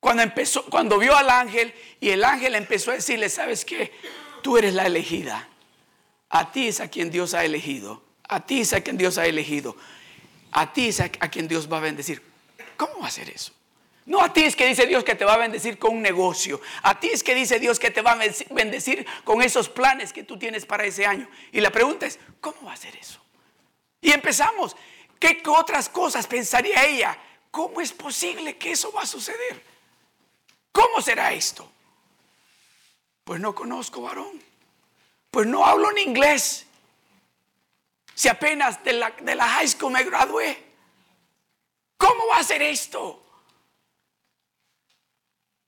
Cuando 0.00 0.24
empezó, 0.24 0.64
cuando 0.64 0.98
vio 0.98 1.16
al 1.16 1.30
ángel 1.30 1.72
y 2.00 2.10
el 2.10 2.24
ángel 2.24 2.56
empezó 2.56 2.90
a 2.90 2.94
decirle, 2.94 3.28
¿sabes 3.28 3.64
qué? 3.64 3.92
Tú 4.42 4.58
eres 4.58 4.74
la 4.74 4.84
elegida. 4.86 5.48
A 6.30 6.52
ti 6.52 6.68
es 6.68 6.80
a 6.80 6.88
quien 6.88 7.10
Dios 7.10 7.34
ha 7.34 7.44
elegido. 7.44 8.02
A 8.28 8.44
ti 8.44 8.60
es 8.60 8.72
a 8.72 8.80
quien 8.80 8.98
Dios 8.98 9.18
ha 9.18 9.26
elegido. 9.26 9.76
A 10.52 10.72
ti 10.72 10.88
es 10.88 11.00
a, 11.00 11.08
quien 11.08 11.48
Dios 11.48 11.70
va 11.70 11.78
a 11.78 11.80
bendecir. 11.80 12.22
¿Cómo 12.76 13.00
va 13.00 13.08
a 13.08 13.10
ser 13.10 13.30
eso? 13.30 13.52
No 14.06 14.22
a 14.22 14.32
ti 14.32 14.44
es 14.44 14.56
que 14.56 14.66
dice 14.66 14.86
Dios 14.86 15.04
que 15.04 15.14
te 15.14 15.24
va 15.24 15.34
a 15.34 15.38
bendecir 15.38 15.78
con 15.78 15.96
un 15.96 16.02
negocio. 16.02 16.60
A 16.82 16.98
ti 16.98 17.08
es 17.08 17.22
que 17.22 17.34
dice 17.34 17.58
Dios 17.58 17.78
que 17.78 17.90
te 17.90 18.00
va 18.00 18.12
a 18.12 18.18
bendecir 18.50 19.06
con 19.24 19.42
esos 19.42 19.68
planes 19.68 20.12
que 20.12 20.24
tú 20.24 20.38
tienes 20.38 20.64
para 20.64 20.84
ese 20.84 21.04
año. 21.04 21.28
Y 21.52 21.60
la 21.60 21.70
pregunta 21.70 22.06
es, 22.06 22.18
¿cómo 22.40 22.64
va 22.64 22.72
a 22.72 22.76
ser 22.76 22.96
eso? 22.96 23.20
Y 24.00 24.12
empezamos. 24.12 24.76
¿Qué 25.18 25.42
otras 25.46 25.88
cosas 25.88 26.26
pensaría 26.26 26.84
ella? 26.86 27.18
¿Cómo 27.50 27.80
es 27.80 27.92
posible 27.92 28.56
que 28.56 28.72
eso 28.72 28.92
va 28.92 29.02
a 29.02 29.06
suceder? 29.06 29.62
¿Cómo 30.72 31.02
será 31.02 31.32
esto? 31.32 31.70
Pues 33.24 33.40
no 33.40 33.54
conozco 33.54 34.02
varón. 34.02 34.47
Pues 35.30 35.46
no 35.46 35.64
hablo 35.64 35.90
en 35.90 35.98
inglés. 35.98 36.66
Si 38.14 38.28
apenas 38.28 38.82
de 38.82 38.94
la, 38.94 39.10
de 39.10 39.34
la 39.34 39.46
high 39.46 39.68
school 39.68 39.92
me 39.92 40.02
gradué. 40.04 40.64
¿Cómo 41.96 42.26
va 42.28 42.38
a 42.38 42.44
ser 42.44 42.62
esto? 42.62 43.22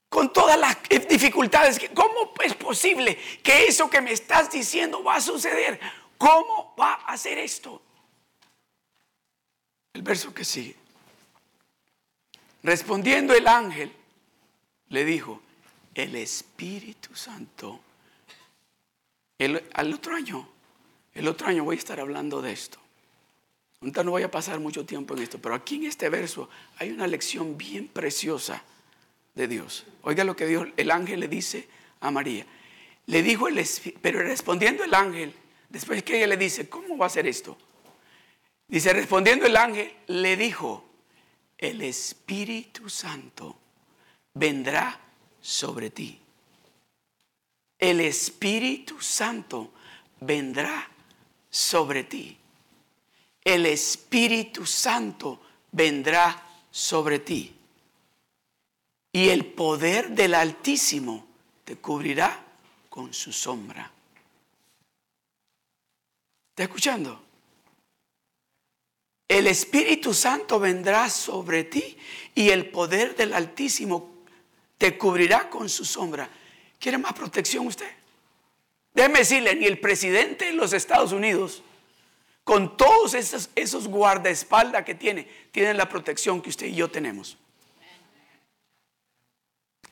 Con 0.09 0.33
todas 0.33 0.59
las 0.59 0.77
dificultades. 1.07 1.79
¿Cómo 1.93 2.33
es 2.43 2.55
posible 2.55 3.17
que 3.41 3.65
eso 3.65 3.89
que 3.89 4.01
me 4.01 4.11
estás 4.11 4.51
diciendo 4.51 5.03
va 5.03 5.15
a 5.15 5.21
suceder? 5.21 5.79
¿Cómo 6.17 6.75
va 6.79 6.93
a 6.93 7.17
ser 7.17 7.37
esto? 7.37 7.81
El 9.93 10.01
verso 10.01 10.33
que 10.33 10.45
sigue. 10.45 10.75
Respondiendo 12.63 13.33
el 13.33 13.47
ángel, 13.47 13.93
le 14.89 15.05
dijo, 15.05 15.41
el 15.95 16.15
Espíritu 16.15 17.15
Santo. 17.15 17.79
El, 19.41 19.63
al 19.73 19.91
otro 19.91 20.13
año, 20.13 20.47
el 21.15 21.27
otro 21.27 21.47
año 21.47 21.63
voy 21.63 21.75
a 21.75 21.79
estar 21.79 21.99
hablando 21.99 22.43
de 22.43 22.51
esto. 22.51 22.77
Ahorita 23.81 24.03
no 24.03 24.11
voy 24.11 24.21
a 24.21 24.29
pasar 24.29 24.59
mucho 24.59 24.85
tiempo 24.85 25.15
en 25.15 25.23
esto, 25.23 25.39
pero 25.39 25.55
aquí 25.55 25.77
en 25.77 25.85
este 25.85 26.09
verso 26.09 26.47
hay 26.77 26.91
una 26.91 27.07
lección 27.07 27.57
bien 27.57 27.87
preciosa 27.87 28.61
de 29.33 29.47
Dios. 29.47 29.87
Oiga 30.03 30.23
lo 30.23 30.35
que 30.35 30.45
Dios, 30.45 30.67
el 30.77 30.91
ángel 30.91 31.21
le 31.21 31.27
dice 31.27 31.67
a 32.01 32.11
María. 32.11 32.45
Le 33.07 33.23
dijo 33.23 33.47
el 33.47 33.59
pero 33.99 34.19
respondiendo 34.19 34.83
el 34.83 34.93
ángel, 34.93 35.33
después 35.69 36.03
que 36.03 36.17
ella 36.17 36.27
le 36.27 36.37
dice, 36.37 36.69
¿cómo 36.69 36.95
va 36.95 37.07
a 37.07 37.09
ser 37.09 37.25
esto? 37.25 37.57
Dice, 38.67 38.93
respondiendo 38.93 39.47
el 39.47 39.57
ángel, 39.57 39.91
le 40.05 40.37
dijo, 40.37 40.87
el 41.57 41.81
Espíritu 41.81 42.91
Santo 42.91 43.57
vendrá 44.35 44.99
sobre 45.41 45.89
ti. 45.89 46.20
El 47.81 47.99
Espíritu 47.99 49.01
Santo 49.01 49.71
vendrá 50.19 50.87
sobre 51.49 52.03
ti. 52.03 52.37
El 53.43 53.65
Espíritu 53.65 54.67
Santo 54.67 55.41
vendrá 55.71 56.47
sobre 56.69 57.17
ti. 57.17 57.55
Y 59.11 59.29
el 59.29 59.45
poder 59.45 60.11
del 60.11 60.35
Altísimo 60.35 61.25
te 61.65 61.77
cubrirá 61.77 62.45
con 62.87 63.15
su 63.15 63.33
sombra. 63.33 63.91
¿Está 66.51 66.63
escuchando? 66.63 67.19
El 69.27 69.47
Espíritu 69.47 70.13
Santo 70.13 70.59
vendrá 70.59 71.09
sobre 71.09 71.63
ti 71.63 71.97
y 72.35 72.49
el 72.49 72.69
poder 72.69 73.15
del 73.15 73.33
Altísimo 73.33 74.11
te 74.77 74.99
cubrirá 74.99 75.49
con 75.49 75.67
su 75.67 75.83
sombra. 75.83 76.29
¿Quiere 76.81 76.97
más 76.97 77.13
protección 77.13 77.67
usted? 77.67 77.91
Déjeme 78.91 79.19
decirle, 79.19 79.55
ni 79.55 79.67
el 79.67 79.79
presidente 79.79 80.45
de 80.45 80.53
los 80.53 80.73
Estados 80.73 81.11
Unidos, 81.11 81.61
con 82.43 82.75
todos 82.75 83.13
esos, 83.13 83.51
esos 83.55 83.87
guardaespaldas 83.87 84.83
que 84.83 84.95
tiene, 84.95 85.23
tienen 85.51 85.77
la 85.77 85.87
protección 85.87 86.41
que 86.41 86.49
usted 86.49 86.65
y 86.65 86.75
yo 86.75 86.89
tenemos. 86.89 87.37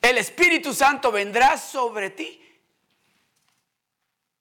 El 0.02 0.18
Espíritu 0.18 0.74
Santo 0.74 1.12
vendrá 1.12 1.56
sobre 1.56 2.10
ti 2.10 2.42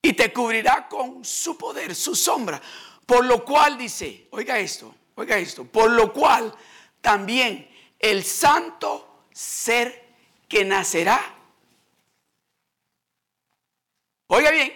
y 0.01 0.13
te 0.13 0.33
cubrirá 0.33 0.87
con 0.87 1.23
su 1.23 1.55
poder, 1.55 1.93
su 1.93 2.15
sombra. 2.15 2.59
Por 3.05 3.25
lo 3.25 3.45
cual 3.45 3.77
dice, 3.77 4.25
oiga 4.31 4.57
esto, 4.57 4.95
oiga 5.13 5.37
esto, 5.37 5.65
por 5.65 5.91
lo 5.91 6.11
cual 6.11 6.51
también 6.99 7.69
el 7.99 8.23
santo 8.23 9.25
ser 9.31 10.07
que 10.47 10.65
nacerá. 10.65 11.35
Oiga 14.31 14.51
bien, 14.51 14.71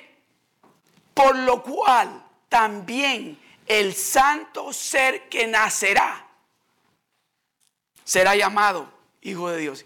por 1.14 1.36
lo 1.36 1.62
cual 1.62 2.26
también 2.50 3.40
el 3.68 3.94
santo 3.94 4.74
ser 4.74 5.30
que 5.30 5.46
nacerá 5.46 6.28
será 8.04 8.36
llamado 8.36 8.92
Hijo 9.22 9.50
de 9.50 9.60
Dios. 9.60 9.86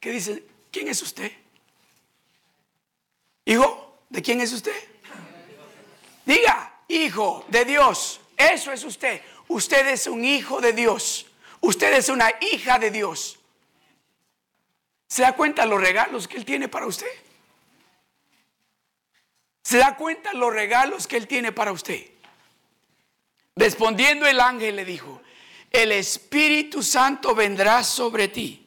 ¿Qué 0.00 0.10
dice? 0.10 0.44
¿Quién 0.72 0.88
es 0.88 1.00
usted? 1.00 1.30
¿Hijo? 3.44 4.00
¿De 4.08 4.20
quién 4.20 4.40
es 4.40 4.52
usted? 4.52 4.76
Diga, 6.26 6.80
hijo 6.88 7.46
de 7.48 7.64
Dios. 7.64 8.20
Eso 8.36 8.72
es 8.72 8.82
usted. 8.82 9.22
Usted 9.46 9.86
es 9.86 10.08
un 10.08 10.24
hijo 10.24 10.60
de 10.60 10.72
Dios. 10.72 11.26
Usted 11.60 11.94
es 11.94 12.08
una 12.08 12.30
hija 12.40 12.78
de 12.80 12.90
Dios. 12.90 13.38
¿Se 15.06 15.22
da 15.22 15.34
cuenta 15.34 15.64
los 15.64 15.80
regalos 15.80 16.26
que 16.26 16.36
Él 16.36 16.44
tiene 16.44 16.68
para 16.68 16.86
usted? 16.86 17.27
¿Se 19.68 19.76
da 19.76 19.96
cuenta 19.96 20.32
los 20.32 20.50
regalos 20.50 21.06
que 21.06 21.18
Él 21.18 21.26
tiene 21.26 21.52
para 21.52 21.72
usted? 21.72 22.06
Respondiendo 23.54 24.24
el 24.26 24.40
ángel 24.40 24.76
le 24.76 24.86
dijo, 24.86 25.20
el 25.70 25.92
Espíritu 25.92 26.82
Santo 26.82 27.34
vendrá 27.34 27.84
sobre 27.84 28.28
ti. 28.28 28.66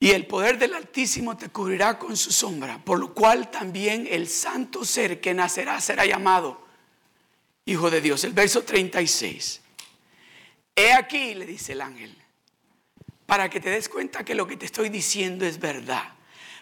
Y 0.00 0.10
el 0.10 0.26
poder 0.26 0.58
del 0.58 0.74
Altísimo 0.74 1.36
te 1.36 1.50
cubrirá 1.50 1.96
con 1.96 2.16
su 2.16 2.32
sombra, 2.32 2.78
por 2.84 2.98
lo 2.98 3.14
cual 3.14 3.52
también 3.52 4.08
el 4.10 4.28
santo 4.28 4.84
ser 4.84 5.20
que 5.20 5.34
nacerá 5.34 5.80
será 5.80 6.04
llamado 6.04 6.66
Hijo 7.64 7.90
de 7.90 8.00
Dios. 8.00 8.24
El 8.24 8.32
verso 8.32 8.64
36. 8.64 9.60
He 10.74 10.92
aquí, 10.92 11.34
le 11.34 11.46
dice 11.46 11.74
el 11.74 11.80
ángel, 11.80 12.23
para 13.26 13.48
que 13.48 13.60
te 13.60 13.70
des 13.70 13.88
cuenta 13.88 14.24
que 14.24 14.34
lo 14.34 14.46
que 14.46 14.56
te 14.56 14.66
estoy 14.66 14.88
diciendo 14.88 15.44
es 15.44 15.58
verdad, 15.58 16.12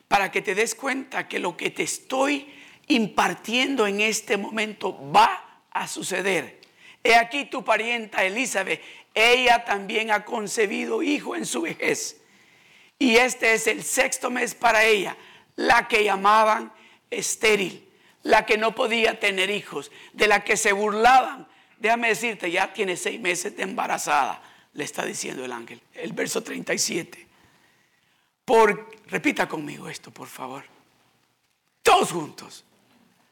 para 0.09 0.31
que 0.31 0.43
te 0.43 0.55
des 0.55 0.75
cuenta 0.75 1.29
que 1.29 1.39
lo 1.39 1.57
que 1.57 1.71
te 1.71 1.83
estoy 1.83 2.53
impartiendo 2.89 3.87
en 3.87 4.01
este 4.01 4.37
momento 4.37 4.99
va 5.11 5.65
a 5.71 5.89
suceder. 5.89 6.61
He 7.03 7.15
aquí 7.15 7.47
tu 7.47 7.65
parienta 7.65 8.25
Elizabeth, 8.25 8.81
ella 9.15 9.65
también 9.65 10.11
ha 10.11 10.25
concebido 10.25 11.03
hijo 11.03 11.35
en 11.35 11.47
su 11.47 11.63
vejez. 11.63 12.21
Y 12.99 13.17
este 13.17 13.55
es 13.55 13.67
el 13.67 13.83
sexto 13.83 14.31
mes 14.31 14.55
para 14.55 14.85
ella, 14.85 15.17
la 15.57 15.89
que 15.89 16.05
llamaban 16.05 16.73
estéril, 17.11 17.89
la 18.23 18.47
que 18.47 18.57
no 18.57 18.75
podía 18.75 19.19
tener 19.19 19.51
hijos, 19.51 19.91
de 20.13 20.29
la 20.29 20.45
que 20.45 20.57
se 20.57 20.73
burlaban 20.73 21.49
déjame 21.83 22.09
decirte, 22.09 22.49
ya 22.49 22.73
tiene 22.73 22.97
seis 22.97 23.21
meses 23.21 23.57
de 23.57 23.65
embarazada, 23.65 24.41
le 24.75 24.85
está 24.85 25.05
diciendo 25.05 25.45
el 25.45 25.53
ángel. 25.53 25.81
El 25.95 26.13
verso 26.13 26.43
37. 26.43 27.27
Por, 28.45 28.91
repita 29.09 29.49
conmigo 29.49 29.89
esto, 29.89 30.11
por 30.11 30.29
favor. 30.29 30.65
Todos 31.83 32.13
juntos. 32.13 32.65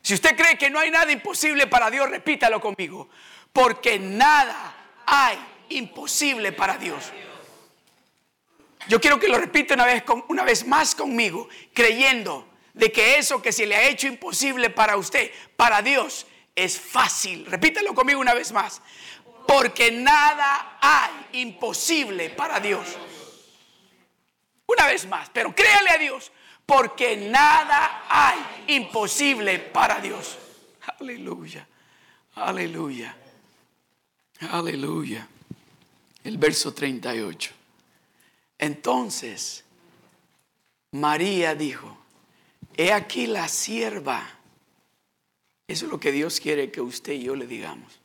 Si 0.03 0.15
usted 0.15 0.37
cree 0.37 0.57
que 0.57 0.71
no 0.71 0.79
hay 0.79 0.91
nada 0.91 1.13
imposible 1.13 1.67
para 1.67 1.91
Dios, 1.91 2.09
repítalo 2.09 2.61
conmigo. 2.61 3.09
Porque 3.53 3.99
nada 3.99 4.75
hay 5.07 5.39
imposible 5.71 6.53
para 6.53 6.77
Dios. 6.79 7.13
Yo 8.89 9.01
quiero 9.01 9.21
que 9.21 9.29
lo 9.29 9.39
repita 9.39 9.75
una 9.75 9.85
vez, 9.85 10.03
una 10.29 10.45
vez 10.45 10.67
más 10.67 10.95
conmigo, 10.95 11.49
creyendo 11.75 12.49
de 12.73 12.91
que 12.91 13.19
eso 13.19 13.43
que 13.43 13.53
se 13.53 13.67
le 13.67 13.77
ha 13.77 13.89
hecho 13.89 14.07
imposible 14.07 14.71
para 14.71 14.97
usted, 14.97 15.31
para 15.57 15.83
Dios, 15.83 16.27
es 16.55 16.79
fácil. 16.79 17.47
Repítelo 17.47 17.95
conmigo 17.95 18.21
una 18.21 18.35
vez 18.35 18.53
más. 18.53 18.81
Porque 19.47 19.91
nada 19.91 20.79
hay 20.81 21.41
imposible 21.41 22.31
para 22.31 22.61
Dios. 22.61 22.87
Una 24.67 24.87
vez 24.87 25.07
más, 25.07 25.29
pero 25.31 25.55
créale 25.55 25.91
a 25.91 25.99
Dios, 25.99 26.31
porque 26.65 27.17
nada 27.17 28.05
hay 28.09 28.75
imposible 28.77 29.59
para 29.59 30.01
Dios. 30.01 30.39
Aleluya, 30.99 31.67
aleluya, 32.35 33.17
aleluya. 34.51 35.27
El 36.23 36.39
verso 36.39 36.73
38. 36.73 37.51
Entonces, 38.59 39.65
María 40.93 41.55
dijo, 41.55 41.99
he 42.77 42.93
aquí 42.93 43.27
la 43.27 43.49
sierva. 43.49 44.29
Eso 45.67 45.87
es 45.87 45.91
lo 45.91 45.99
que 45.99 46.13
Dios 46.13 46.41
quiere 46.41 46.71
que 46.71 46.81
usted 46.81 47.15
y 47.15 47.25
yo 47.25 47.37
le 47.37 47.47
digamos. 47.47 48.00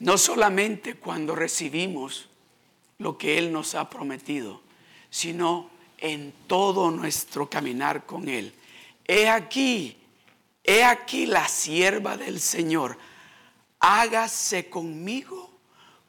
No 0.00 0.18
solamente 0.18 0.94
cuando 0.94 1.34
recibimos 1.34 2.28
lo 2.98 3.18
que 3.18 3.38
Él 3.38 3.52
nos 3.52 3.74
ha 3.74 3.88
prometido, 3.90 4.60
sino 5.10 5.70
en 5.98 6.32
todo 6.46 6.90
nuestro 6.90 7.48
caminar 7.48 8.06
con 8.06 8.28
Él. 8.28 8.54
He 9.06 9.28
aquí, 9.28 9.96
he 10.62 10.84
aquí 10.84 11.26
la 11.26 11.48
sierva 11.48 12.16
del 12.16 12.40
Señor. 12.40 12.98
Hágase 13.80 14.68
conmigo 14.68 15.50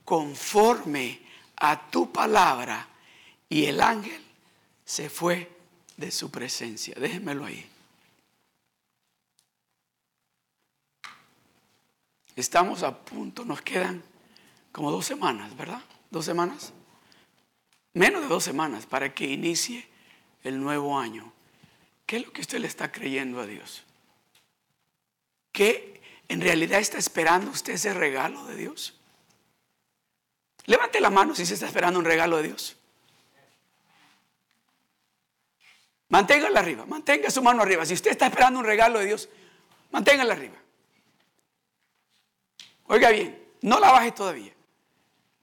conforme 0.04 1.19
a 1.56 1.89
tu 1.89 2.12
palabra. 2.12 2.88
Y 3.47 3.65
el 3.65 3.82
ángel 3.82 4.21
se 4.86 5.10
fue 5.10 5.49
de 5.97 6.12
su 6.12 6.30
presencia. 6.30 6.95
Déjenmelo 6.99 7.45
ahí. 7.45 7.65
Estamos 12.39 12.84
a 12.84 12.97
punto, 12.97 13.43
nos 13.43 13.62
quedan 13.62 14.02
como 14.71 14.91
dos 14.91 15.06
semanas, 15.06 15.56
¿verdad? 15.58 15.82
¿Dos 16.10 16.23
semanas? 16.23 16.71
Menos 17.93 18.21
de 18.21 18.30
dos 18.30 18.45
semanas 18.45 18.86
para 18.86 19.13
que 19.13 19.25
inicie 19.25 19.86
el 20.43 20.58
nuevo 20.62 20.97
año. 20.97 21.34
¿Qué 22.06 22.15
es 22.15 22.25
lo 22.25 22.32
que 22.32 22.39
usted 22.39 22.60
le 22.60 22.67
está 22.67 22.93
creyendo 22.93 23.41
a 23.41 23.45
Dios? 23.45 23.84
¿Qué 25.52 26.02
en 26.30 26.39
realidad 26.39 26.80
está 26.80 26.97
esperando 26.97 27.52
usted 27.52 27.73
ese 27.73 27.93
regalo 27.93 28.45
de 28.45 28.56
Dios? 28.56 28.97
Levante 30.65 31.02
la 31.02 31.10
mano 31.10 31.36
si 31.36 31.45
se 31.45 31.56
está 31.56 31.65
esperando 31.65 31.99
un 31.99 32.06
regalo 32.06 32.38
de 32.38 32.43
Dios. 32.43 32.78
Manténgala 36.08 36.62
arriba, 36.62 36.86
mantenga 36.86 37.30
su 37.30 37.43
mano 37.43 37.63
arriba. 37.63 37.86
Si 37.86 37.95
usted 37.95 38.12
está 38.12 38.28
esperando 38.28 38.60
un 38.60 38.65
regalo 38.65 38.99
de 38.99 39.08
Dios, 39.08 39.28
manténgala 39.91 40.34
arriba. 40.34 40.59
Oiga 42.89 43.12
bien, 43.12 43.39
no 43.62 43.80
la 43.80 43.91
baje 43.91 44.12
todavía. 44.12 44.52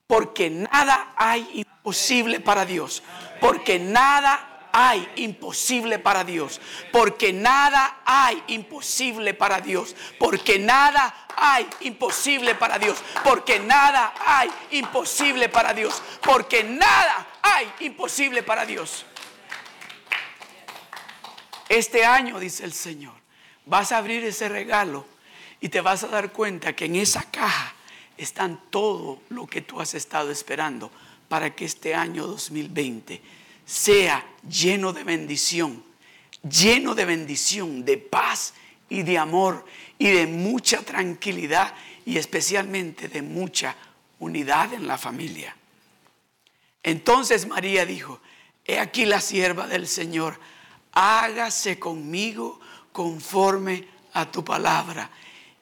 Porque 0.05 0.49
nada 0.49 1.13
hay 1.15 1.49
imposible 1.53 2.41
para 2.41 2.65
Dios. 2.65 3.01
Porque 3.39 3.79
nada 3.79 4.69
hay 4.73 5.07
imposible 5.15 5.97
para 5.97 6.25
Dios. 6.25 6.59
Porque 6.91 7.31
nada 7.31 8.01
hay 8.05 8.43
imposible 8.47 9.33
para 9.33 9.61
Dios. 9.61 9.95
Porque 10.19 10.59
nada 10.59 11.27
hay 11.37 11.69
imposible 11.79 12.53
para 12.53 12.79
Dios. 12.79 13.01
Porque 13.23 13.59
nada 13.61 14.13
hay 14.25 14.51
imposible 14.71 15.47
para 15.47 15.73
Dios. 15.73 16.03
Porque 16.21 16.65
nada 16.65 17.27
hay 17.41 17.71
imposible 17.79 18.43
para 18.43 18.65
Dios. 18.65 19.05
Este 21.69 22.05
año, 22.05 22.39
dice 22.41 22.65
el 22.65 22.73
Señor, 22.73 23.15
vas 23.65 23.93
a 23.93 23.97
abrir 23.99 24.25
ese 24.25 24.49
regalo 24.49 25.16
y 25.59 25.69
te 25.69 25.81
vas 25.81 26.03
a 26.03 26.07
dar 26.07 26.31
cuenta 26.31 26.75
que 26.75 26.85
en 26.85 26.95
esa 26.95 27.23
caja 27.31 27.73
están 28.17 28.61
todo 28.69 29.21
lo 29.29 29.47
que 29.47 29.61
tú 29.61 29.79
has 29.79 29.93
estado 29.93 30.31
esperando 30.31 30.91
para 31.27 31.55
que 31.55 31.65
este 31.65 31.93
año 31.93 32.25
2020 32.27 33.21
sea 33.65 34.25
lleno 34.49 34.93
de 34.93 35.03
bendición, 35.03 35.83
lleno 36.41 36.95
de 36.95 37.05
bendición, 37.05 37.83
de 37.83 37.97
paz 37.97 38.53
y 38.89 39.03
de 39.03 39.17
amor 39.17 39.65
y 39.99 40.09
de 40.09 40.27
mucha 40.27 40.81
tranquilidad 40.83 41.73
y 42.05 42.17
especialmente 42.17 43.09
de 43.09 43.21
mucha 43.21 43.75
unidad 44.19 44.73
en 44.73 44.87
la 44.87 44.97
familia. 44.97 45.55
Entonces 46.83 47.47
María 47.47 47.85
dijo, 47.85 48.21
he 48.63 48.79
aquí 48.79 49.05
la 49.05 49.19
sierva 49.19 49.67
del 49.67 49.87
Señor, 49.87 50.39
hágase 50.93 51.77
conmigo 51.77 52.59
conforme 52.91 53.87
a 54.13 54.31
tu 54.31 54.43
palabra. 54.43 55.11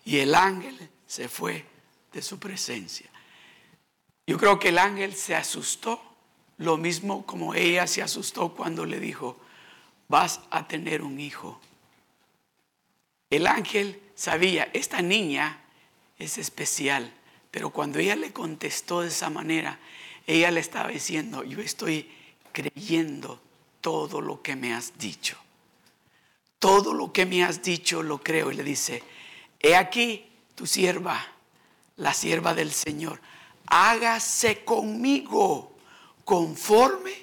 Y 0.05 0.19
el 0.19 0.35
ángel 0.35 0.89
se 1.07 1.27
fue 1.27 1.65
de 2.13 2.21
su 2.21 2.39
presencia. 2.39 3.09
Yo 4.27 4.37
creo 4.37 4.59
que 4.59 4.69
el 4.69 4.77
ángel 4.77 5.15
se 5.15 5.35
asustó, 5.35 6.01
lo 6.57 6.77
mismo 6.77 7.25
como 7.25 7.53
ella 7.53 7.85
se 7.87 8.01
asustó 8.01 8.53
cuando 8.53 8.85
le 8.85 8.99
dijo, 8.99 9.37
vas 10.07 10.41
a 10.51 10.67
tener 10.67 11.01
un 11.01 11.19
hijo. 11.19 11.59
El 13.29 13.47
ángel 13.47 14.01
sabía, 14.15 14.69
esta 14.73 15.01
niña 15.01 15.61
es 16.17 16.37
especial, 16.37 17.11
pero 17.51 17.71
cuando 17.71 17.99
ella 17.99 18.15
le 18.15 18.31
contestó 18.31 19.01
de 19.01 19.09
esa 19.09 19.29
manera, 19.29 19.79
ella 20.27 20.51
le 20.51 20.59
estaba 20.59 20.89
diciendo, 20.89 21.43
yo 21.43 21.59
estoy 21.59 22.09
creyendo 22.51 23.41
todo 23.81 24.21
lo 24.21 24.41
que 24.41 24.55
me 24.55 24.73
has 24.73 24.97
dicho. 24.97 25.37
Todo 26.57 26.93
lo 26.93 27.11
que 27.11 27.25
me 27.25 27.43
has 27.43 27.61
dicho 27.61 28.01
lo 28.01 28.23
creo. 28.23 28.51
Y 28.51 28.55
le 28.55 28.63
dice, 28.63 29.03
he 29.65 29.75
aquí 29.75 30.25
tu 30.53 30.67
sierva, 30.67 31.25
la 31.97 32.13
sierva 32.13 32.53
del 32.53 32.71
Señor. 32.71 33.19
Hágase 33.65 34.63
conmigo 34.63 35.75
conforme 36.23 37.13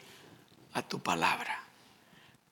a 0.75 0.83
tu 0.83 0.99
palabra. 0.99 1.63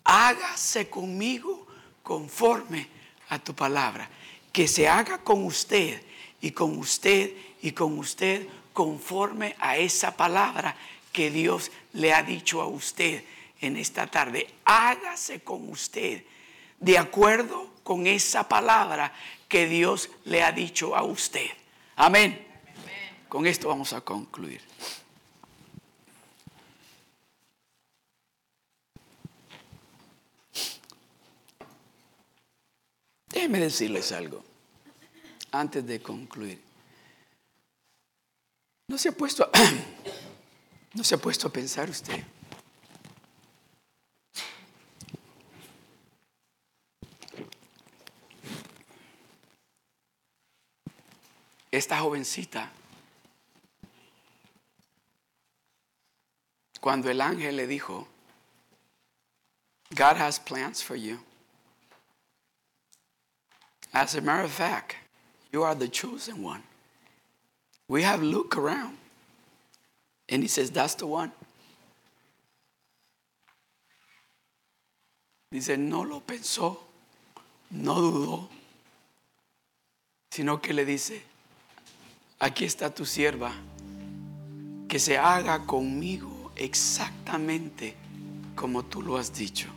Hágase 0.04 0.88
conmigo 0.88 1.66
conforme 2.02 2.86
a 3.30 3.38
tu 3.38 3.54
palabra 3.54 4.08
que 4.52 4.68
se 4.68 4.88
haga 4.88 5.18
con 5.18 5.44
usted 5.44 6.02
y 6.40 6.52
con 6.52 6.78
usted 6.78 7.32
y 7.62 7.72
con 7.72 7.98
usted 7.98 8.46
conforme 8.72 9.56
a 9.58 9.76
esa 9.76 10.16
palabra 10.16 10.76
que 11.12 11.30
Dios 11.30 11.70
le 11.92 12.12
ha 12.12 12.22
dicho 12.22 12.62
a 12.62 12.66
usted 12.66 13.24
en 13.60 13.76
esta 13.76 14.06
tarde. 14.06 14.48
Hágase 14.64 15.40
con 15.40 15.68
usted 15.68 16.24
de 16.78 16.96
acuerdo 16.96 17.70
con 17.82 18.06
esa 18.06 18.48
palabra 18.48 19.12
que 19.50 19.66
Dios 19.66 20.08
le 20.24 20.42
ha 20.42 20.52
dicho 20.52 20.96
a 20.96 21.02
usted. 21.02 21.48
Amén. 21.96 22.46
Con 23.28 23.46
esto 23.46 23.68
vamos 23.68 23.92
a 23.92 24.00
concluir. 24.00 24.62
Déjenme 33.28 33.58
decirles 33.58 34.12
algo 34.12 34.42
antes 35.50 35.84
de 35.84 36.00
concluir. 36.00 36.62
¿No 38.86 38.98
se 38.98 39.08
ha 39.08 39.12
puesto 39.12 39.44
a, 39.44 39.50
no 40.94 41.02
se 41.02 41.16
ha 41.16 41.18
puesto 41.18 41.48
a 41.48 41.52
pensar 41.52 41.90
usted? 41.90 42.22
Esta 51.72 51.96
jovencita, 51.96 52.68
cuando 56.80 57.10
el 57.10 57.20
ángel 57.20 57.56
le 57.56 57.66
dijo, 57.66 58.06
God 59.94 60.16
has 60.16 60.38
plans 60.38 60.82
for 60.82 60.96
you. 60.96 61.18
As 63.92 64.14
a 64.14 64.20
matter 64.20 64.44
of 64.44 64.52
fact, 64.52 64.96
you 65.52 65.62
are 65.62 65.74
the 65.74 65.88
chosen 65.88 66.42
one. 66.42 66.62
We 67.88 68.02
have 68.02 68.22
looked 68.22 68.56
around. 68.56 68.96
And 70.28 70.42
he 70.42 70.48
says, 70.48 70.70
That's 70.70 70.94
the 70.94 71.06
one. 71.06 71.32
Dice, 75.52 75.76
no 75.76 76.02
lo 76.02 76.20
pensó, 76.20 76.76
no 77.72 77.94
dudó, 77.96 78.48
sino 80.30 80.58
que 80.58 80.72
le 80.72 80.84
dice, 80.84 81.20
aquí 82.40 82.64
está 82.64 82.92
tu 82.92 83.04
sierva, 83.04 83.52
que 84.88 84.98
se 84.98 85.18
haga 85.18 85.66
conmigo 85.66 86.50
exactamente 86.56 87.94
como 88.56 88.82
tú 88.82 89.02
lo 89.02 89.18
has 89.18 89.32
dicho. 89.34 89.68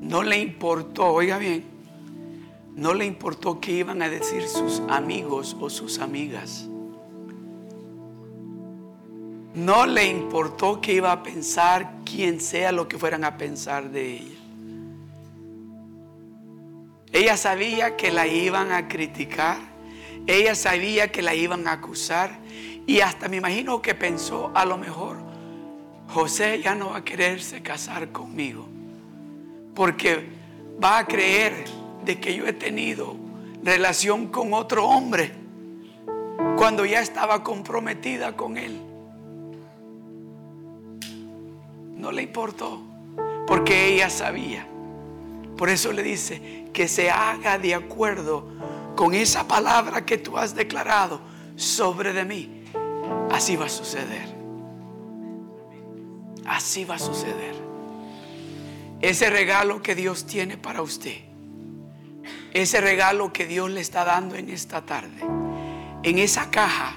No 0.00 0.24
le 0.24 0.38
importó, 0.38 1.06
oiga 1.06 1.38
bien, 1.38 1.64
no 2.74 2.92
le 2.92 3.06
importó 3.06 3.60
qué 3.60 3.72
iban 3.72 4.02
a 4.02 4.08
decir 4.08 4.46
sus 4.48 4.82
amigos 4.88 5.56
o 5.60 5.70
sus 5.70 6.00
amigas. 6.00 6.68
No 9.54 9.86
le 9.86 10.06
importó 10.06 10.80
qué 10.80 10.94
iba 10.94 11.12
a 11.12 11.22
pensar 11.22 12.00
quien 12.04 12.40
sea 12.40 12.72
lo 12.72 12.88
que 12.88 12.98
fueran 12.98 13.24
a 13.24 13.36
pensar 13.36 13.90
de 13.90 14.16
ella. 14.16 14.39
Ella 17.20 17.36
sabía 17.36 17.98
que 17.98 18.10
la 18.10 18.26
iban 18.26 18.72
a 18.72 18.88
criticar. 18.88 19.58
Ella 20.26 20.54
sabía 20.54 21.12
que 21.12 21.20
la 21.20 21.34
iban 21.34 21.68
a 21.68 21.72
acusar. 21.72 22.38
Y 22.86 23.00
hasta 23.00 23.28
me 23.28 23.36
imagino 23.36 23.82
que 23.82 23.94
pensó, 23.94 24.50
a 24.54 24.64
lo 24.64 24.78
mejor, 24.78 25.18
José 26.08 26.62
ya 26.62 26.74
no 26.74 26.92
va 26.92 26.96
a 26.96 27.04
quererse 27.04 27.60
casar 27.60 28.10
conmigo. 28.10 28.66
Porque 29.74 30.30
va 30.82 30.96
a 30.96 31.06
creer 31.06 31.66
de 32.06 32.18
que 32.18 32.34
yo 32.34 32.46
he 32.46 32.54
tenido 32.54 33.16
relación 33.62 34.28
con 34.28 34.54
otro 34.54 34.88
hombre 34.88 35.30
cuando 36.56 36.86
ya 36.86 37.02
estaba 37.02 37.44
comprometida 37.44 38.34
con 38.34 38.56
él. 38.56 38.80
No 41.98 42.12
le 42.12 42.22
importó, 42.22 42.80
porque 43.46 43.88
ella 43.92 44.08
sabía. 44.08 44.66
Por 45.60 45.68
eso 45.68 45.92
le 45.92 46.02
dice 46.02 46.64
que 46.72 46.88
se 46.88 47.10
haga 47.10 47.56
de 47.56 47.76
acuerdo 47.76 48.48
con 48.96 49.14
esa 49.14 49.46
palabra 49.46 50.04
que 50.04 50.18
tú 50.18 50.36
has 50.36 50.56
declarado 50.56 51.20
sobre 51.54 52.12
de 52.12 52.24
mí. 52.24 52.64
Así 53.30 53.54
va 53.54 53.66
a 53.66 53.68
suceder. 53.68 54.28
Así 56.44 56.84
va 56.84 56.96
a 56.96 56.98
suceder. 56.98 57.54
Ese 59.00 59.30
regalo 59.30 59.82
que 59.82 59.94
Dios 59.94 60.26
tiene 60.26 60.56
para 60.56 60.82
usted 60.82 61.30
ese 62.52 62.80
regalo 62.80 63.32
que 63.32 63.46
Dios 63.46 63.70
le 63.70 63.80
está 63.80 64.04
dando 64.04 64.34
en 64.34 64.50
esta 64.50 64.82
tarde, 64.82 65.20
en 66.02 66.18
esa 66.18 66.50
caja, 66.50 66.94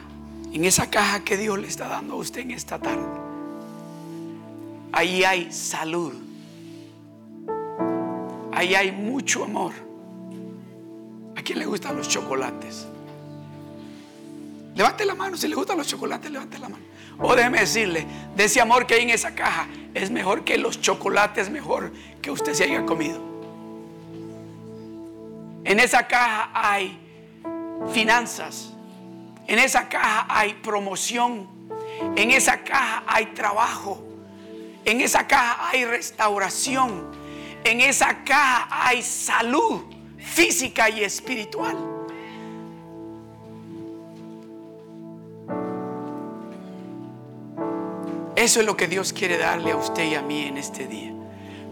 en 0.52 0.65
esa 0.65 0.89
caja 0.89 1.23
que 1.23 1.38
Dios 1.38 1.60
le 1.60 1.67
está 1.67 1.88
dando 1.88 2.13
a 2.15 2.17
usted 2.17 2.41
en 2.41 2.52
esta 2.52 2.80
tarde, 2.80 3.06
ahí 4.91 5.23
hay 5.23 5.52
salud, 5.52 6.13
ahí 8.56 8.76
hay 8.76 8.92
mucho 8.92 9.44
amor. 9.44 9.74
¿A 11.36 11.42
quién 11.42 11.60
le 11.60 11.66
gustan 11.66 11.96
los 11.96 12.08
chocolates? 12.08 12.88
Levante 14.76 15.06
la 15.06 15.16
mano, 15.16 15.38
si 15.38 15.48
le 15.48 15.56
gustan 15.56 15.78
los 15.78 15.88
chocolates, 15.88 16.32
levante 16.32 16.58
la 16.58 16.70
mano. 16.70 16.84
O 17.20 17.36
déjeme 17.36 17.60
decirle, 17.60 18.06
de 18.36 18.44
ese 18.44 18.60
amor 18.60 18.88
que 18.88 18.96
hay 18.96 19.04
en 19.04 19.12
esa 19.12 19.36
caja, 19.36 19.68
es 19.94 20.10
mejor 20.10 20.44
que 20.44 20.58
los 20.58 20.82
chocolates, 20.82 21.50
mejor 21.50 21.92
que 22.22 22.32
usted 22.32 22.54
se 22.54 22.63
haya 22.63 22.86
comido. 22.86 23.22
En 25.63 25.80
esa 25.80 26.08
caja 26.08 26.50
hay 26.54 27.00
finanzas. 27.92 28.74
En 29.48 29.60
esa 29.60 29.88
caja 29.88 30.26
hay 30.30 30.54
promoción. 30.56 31.48
En 32.16 32.32
esa 32.32 32.63
caja 32.63 33.04
hay 33.08 33.28
trabajo. 33.28 34.04
En 34.86 35.02
esa 35.02 35.28
caja 35.28 35.70
hay 35.70 35.86
restauración. 35.86 37.23
En 37.63 37.82
esa 37.82 38.23
caja 38.23 38.67
hay 38.69 39.02
salud 39.02 39.82
física 40.17 40.89
y 40.89 41.04
espiritual. 41.04 41.78
Eso 48.36 48.60
es 48.60 48.65
lo 48.65 48.76
que 48.76 48.88
Dios 48.88 49.13
quiere 49.13 49.38
darle 49.38 49.71
a 49.71 49.78
usted 49.78 50.04
y 50.04 50.15
a 50.15 50.21
mí 50.21 50.43
en 50.43 50.58
este 50.58 50.88
día. 50.88 51.13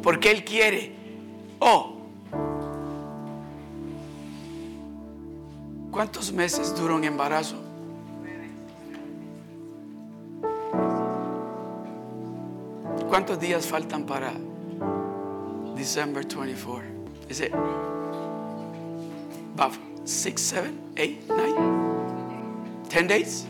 Porque 0.01 0.32
Él 0.32 0.45
quiere, 0.45 0.95
oh, 1.60 2.01
¿Cuántos 5.91 6.32
meses 6.32 6.73
duró 6.75 6.95
un 6.95 7.04
embarazo? 7.04 7.58
¿Cuántos 13.10 13.38
días 13.41 13.67
faltan 13.67 14.06
para 14.06 14.32
December 15.82 16.22
24? 16.22 16.84
Is 17.28 17.39
it 17.41 17.52
about 19.56 19.76
six, 20.06 20.39
seven, 20.44 20.80
eight, 20.96 21.28
nine, 21.28 22.86
ten 22.88 23.08
days? 23.08 23.48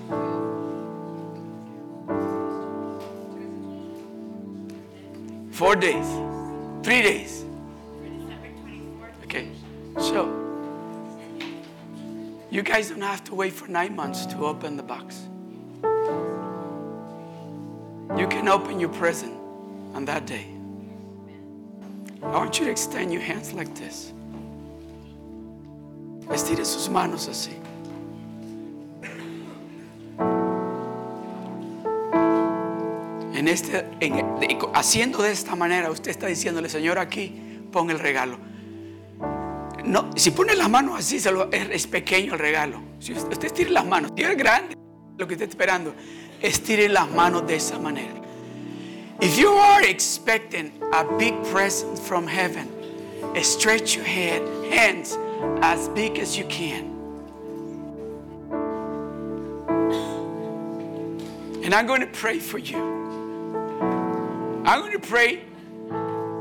Four 5.51 5.75
days, 5.75 6.07
three 6.83 7.01
days. 7.01 7.43
Okay, 9.25 9.49
so 9.99 10.23
you 12.49 12.61
guys 12.61 12.91
don't 12.91 13.01
have 13.01 13.25
to 13.25 13.35
wait 13.35 13.51
for 13.51 13.67
nine 13.67 13.93
months 13.93 14.25
to 14.27 14.45
open 14.45 14.77
the 14.77 14.83
box. 14.83 15.27
You 18.17 18.27
can 18.29 18.47
open 18.47 18.79
your 18.79 18.87
present 18.87 19.33
on 19.93 20.05
that 20.05 20.25
day. 20.25 20.50
I 22.23 22.27
want 22.27 22.59
you 22.59 22.65
to 22.65 22.71
extend 22.71 23.11
your 23.11 23.21
hands 23.21 23.53
like 23.53 23.73
this. 23.75 24.13
Estire 26.31 26.63
sus 26.65 26.89
manos 26.89 27.27
así. 27.27 27.51
En 33.33 33.47
este, 33.47 33.85
haciendo 34.73 35.23
de 35.23 35.31
esta 35.31 35.55
manera, 35.55 35.89
usted 35.89 36.11
está 36.11 36.27
diciéndole, 36.27 36.69
Señor, 36.69 36.99
aquí 36.99 37.41
pon 37.71 37.89
el 37.89 37.97
regalo. 37.99 38.37
No, 39.83 40.11
si 40.15 40.29
pone 40.29 40.55
las 40.55 40.69
manos 40.69 40.99
así, 40.99 41.17
es, 41.51 41.87
pequeño 41.87 42.33
el 42.33 42.39
regalo. 42.39 42.81
Si 42.99 43.13
usted, 43.13 43.43
estire 43.43 43.71
las 43.71 43.85
manos, 43.85 44.11
si 44.15 44.23
es 44.23 44.37
grande 44.37 44.75
lo 45.17 45.27
que 45.27 45.33
está 45.33 45.45
esperando, 45.45 45.95
estire 46.39 46.87
las 46.87 47.09
manos 47.09 47.47
de 47.47 47.55
esa 47.55 47.79
manera. 47.79 48.20
If 49.21 49.37
you 49.37 49.49
are 49.49 49.83
expecting 49.83 50.71
a 50.91 51.05
big 51.19 51.35
present 51.45 51.99
from 51.99 52.25
heaven, 52.25 52.67
eh, 53.35 53.43
stretch 53.43 53.95
your 53.95 54.03
head, 54.03 54.41
hands 54.73 55.15
as 55.61 55.89
big 55.89 56.17
as 56.17 56.35
you 56.35 56.43
can. 56.45 56.89
And 61.63 61.71
I'm 61.71 61.85
going 61.85 62.01
to 62.01 62.07
pray 62.07 62.39
for 62.39 62.57
you. 62.57 62.81
I'm 64.65 64.79
going 64.81 64.99
to 64.99 65.07
pray 65.07 65.43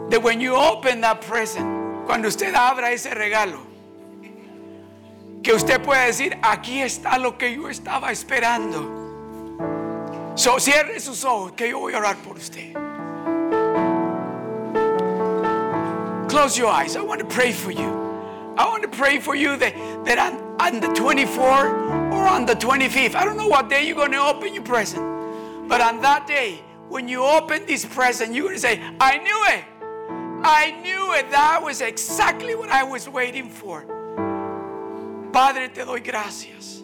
that 0.08 0.22
when 0.22 0.40
you 0.40 0.56
open 0.56 1.02
that 1.02 1.20
present, 1.20 2.06
cuando 2.06 2.28
usted 2.28 2.54
abra 2.54 2.92
ese 2.92 3.12
regalo, 3.14 3.60
que 5.42 5.52
usted 5.52 5.82
pueda 5.82 6.06
decir, 6.06 6.38
aquí 6.42 6.80
está 6.80 7.18
lo 7.18 7.36
que 7.36 7.54
yo 7.54 7.68
estaba 7.68 8.10
esperando. 8.10 8.99
So, 10.36 10.58
cierre 10.58 10.98
sus 11.00 11.24
ojos, 11.24 11.52
que 11.52 11.68
yo 11.68 11.80
voy 11.80 11.92
a 11.94 11.98
orar 11.98 12.16
por 12.22 12.36
usted. 12.36 12.72
Close 16.28 16.56
your 16.56 16.68
eyes. 16.68 16.96
I 16.96 17.02
want 17.02 17.20
to 17.20 17.26
pray 17.26 17.52
for 17.52 17.72
you. 17.72 18.54
I 18.56 18.68
want 18.68 18.82
to 18.82 18.88
pray 18.88 19.18
for 19.18 19.34
you 19.34 19.56
that, 19.56 19.74
that 20.04 20.18
on, 20.18 20.56
on 20.60 20.80
the 20.80 20.88
24th 20.88 22.12
or 22.12 22.28
on 22.28 22.46
the 22.46 22.54
25th, 22.54 23.14
I 23.14 23.24
don't 23.24 23.36
know 23.36 23.48
what 23.48 23.68
day 23.68 23.86
you're 23.86 23.96
going 23.96 24.12
to 24.12 24.20
open 24.20 24.54
your 24.54 24.62
present, 24.62 25.02
but 25.68 25.80
on 25.80 26.00
that 26.02 26.26
day, 26.26 26.60
when 26.88 27.08
you 27.08 27.24
open 27.24 27.66
this 27.66 27.84
present, 27.84 28.34
you're 28.34 28.44
going 28.44 28.56
to 28.56 28.60
say, 28.60 28.80
I 29.00 29.18
knew 29.18 29.44
it. 29.48 29.64
I 30.42 30.70
knew 30.82 31.14
it. 31.14 31.30
That 31.30 31.62
was 31.62 31.80
exactly 31.80 32.54
what 32.54 32.70
I 32.70 32.82
was 32.82 33.08
waiting 33.08 33.50
for. 33.50 33.82
Padre, 35.32 35.68
te 35.68 35.84
doy 35.84 36.00
gracias. 36.00 36.82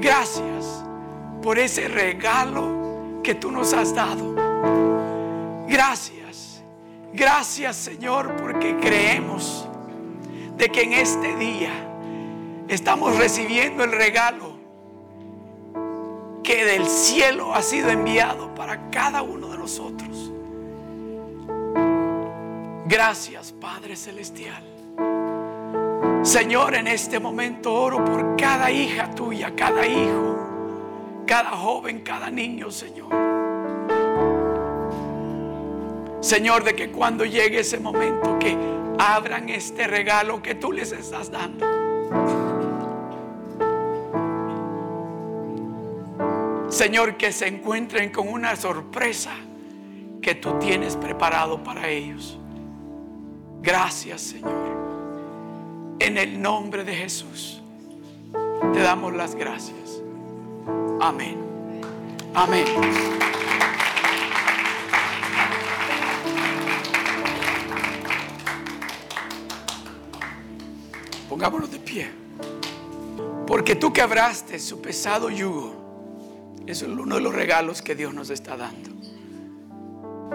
Gracias 0.00 0.87
por 1.42 1.58
ese 1.58 1.88
regalo 1.88 3.20
que 3.22 3.34
tú 3.34 3.50
nos 3.50 3.72
has 3.72 3.94
dado. 3.94 4.34
Gracias. 5.68 6.62
Gracias, 7.12 7.76
Señor, 7.76 8.36
porque 8.36 8.76
creemos 8.76 9.66
de 10.56 10.68
que 10.68 10.82
en 10.82 10.92
este 10.92 11.36
día 11.36 11.72
estamos 12.68 13.16
recibiendo 13.16 13.84
el 13.84 13.92
regalo 13.92 14.58
que 16.42 16.64
del 16.64 16.86
cielo 16.86 17.54
ha 17.54 17.62
sido 17.62 17.90
enviado 17.90 18.54
para 18.54 18.90
cada 18.90 19.22
uno 19.22 19.48
de 19.48 19.58
nosotros. 19.58 20.32
Gracias, 22.86 23.52
Padre 23.52 23.96
Celestial. 23.96 24.64
Señor, 26.22 26.74
en 26.74 26.86
este 26.86 27.20
momento 27.20 27.72
oro 27.72 28.04
por 28.04 28.36
cada 28.36 28.70
hija 28.70 29.10
tuya, 29.14 29.54
cada 29.54 29.86
hijo, 29.86 30.37
cada 31.28 31.50
joven, 31.50 32.00
cada 32.00 32.30
niño, 32.30 32.70
Señor. 32.70 33.12
Señor, 36.20 36.64
de 36.64 36.74
que 36.74 36.90
cuando 36.90 37.24
llegue 37.24 37.60
ese 37.60 37.78
momento 37.78 38.38
que 38.38 38.56
abran 38.98 39.50
este 39.50 39.86
regalo 39.86 40.42
que 40.42 40.54
tú 40.54 40.72
les 40.72 40.90
estás 40.90 41.30
dando. 41.30 41.66
Señor, 46.70 47.16
que 47.16 47.30
se 47.30 47.46
encuentren 47.46 48.10
con 48.10 48.28
una 48.28 48.56
sorpresa 48.56 49.32
que 50.22 50.34
tú 50.34 50.58
tienes 50.58 50.96
preparado 50.96 51.62
para 51.62 51.88
ellos. 51.88 52.38
Gracias, 53.60 54.22
Señor. 54.22 54.78
En 55.98 56.16
el 56.16 56.40
nombre 56.40 56.84
de 56.84 56.94
Jesús, 56.94 57.60
te 58.72 58.80
damos 58.80 59.14
las 59.14 59.34
gracias. 59.34 59.87
Amén. 61.00 61.38
Amén. 62.34 62.66
Pongámonos 71.28 71.70
de 71.70 71.78
pie. 71.78 72.10
Porque 73.46 73.76
tú 73.76 73.92
quebraste 73.92 74.58
su 74.58 74.80
pesado 74.82 75.30
yugo. 75.30 75.74
Eso 76.66 76.84
es 76.84 76.92
uno 76.92 77.14
de 77.14 77.20
los 77.22 77.34
regalos 77.34 77.80
que 77.80 77.94
Dios 77.94 78.12
nos 78.12 78.28
está 78.30 78.56
dando. 78.56 78.90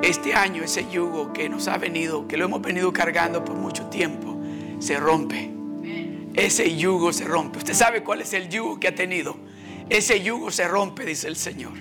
Este 0.02 0.34
año 0.34 0.64
ese 0.64 0.90
yugo 0.90 1.32
que 1.32 1.48
nos 1.48 1.68
ha 1.68 1.78
venido, 1.78 2.28
que 2.28 2.38
lo 2.38 2.46
hemos 2.46 2.62
venido 2.62 2.92
cargando 2.92 3.46
por 3.46 3.56
mucho 3.56 3.86
tiempo, 3.88 4.40
se 4.80 5.00
rompe. 5.00 5.52
Ese 6.34 6.76
yugo 6.76 7.14
se 7.14 7.26
rompe. 7.26 7.60
Usted 7.60 7.74
sabe 7.74 8.04
cuál 8.04 8.22
es 8.22 8.34
el 8.34 8.50
yugo 8.50 8.80
que 8.80 8.88
ha 8.88 8.96
tenido. 8.96 9.38
Ese 9.94 10.24
yugo 10.24 10.50
se 10.50 10.68
rompe, 10.68 11.06
dice 11.06 11.28
el 11.28 11.36
Señor. 11.36 11.74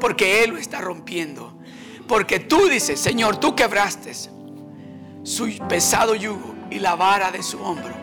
Porque 0.00 0.42
Él 0.42 0.50
lo 0.50 0.56
está 0.58 0.80
rompiendo. 0.80 1.56
Porque 2.08 2.40
tú 2.40 2.68
dices, 2.68 2.98
Señor, 2.98 3.38
tú 3.38 3.54
quebraste 3.54 4.12
su 5.22 5.58
pesado 5.68 6.16
yugo 6.16 6.56
y 6.70 6.80
la 6.80 6.96
vara 6.96 7.30
de 7.30 7.42
su 7.42 7.62
hombro 7.62 7.99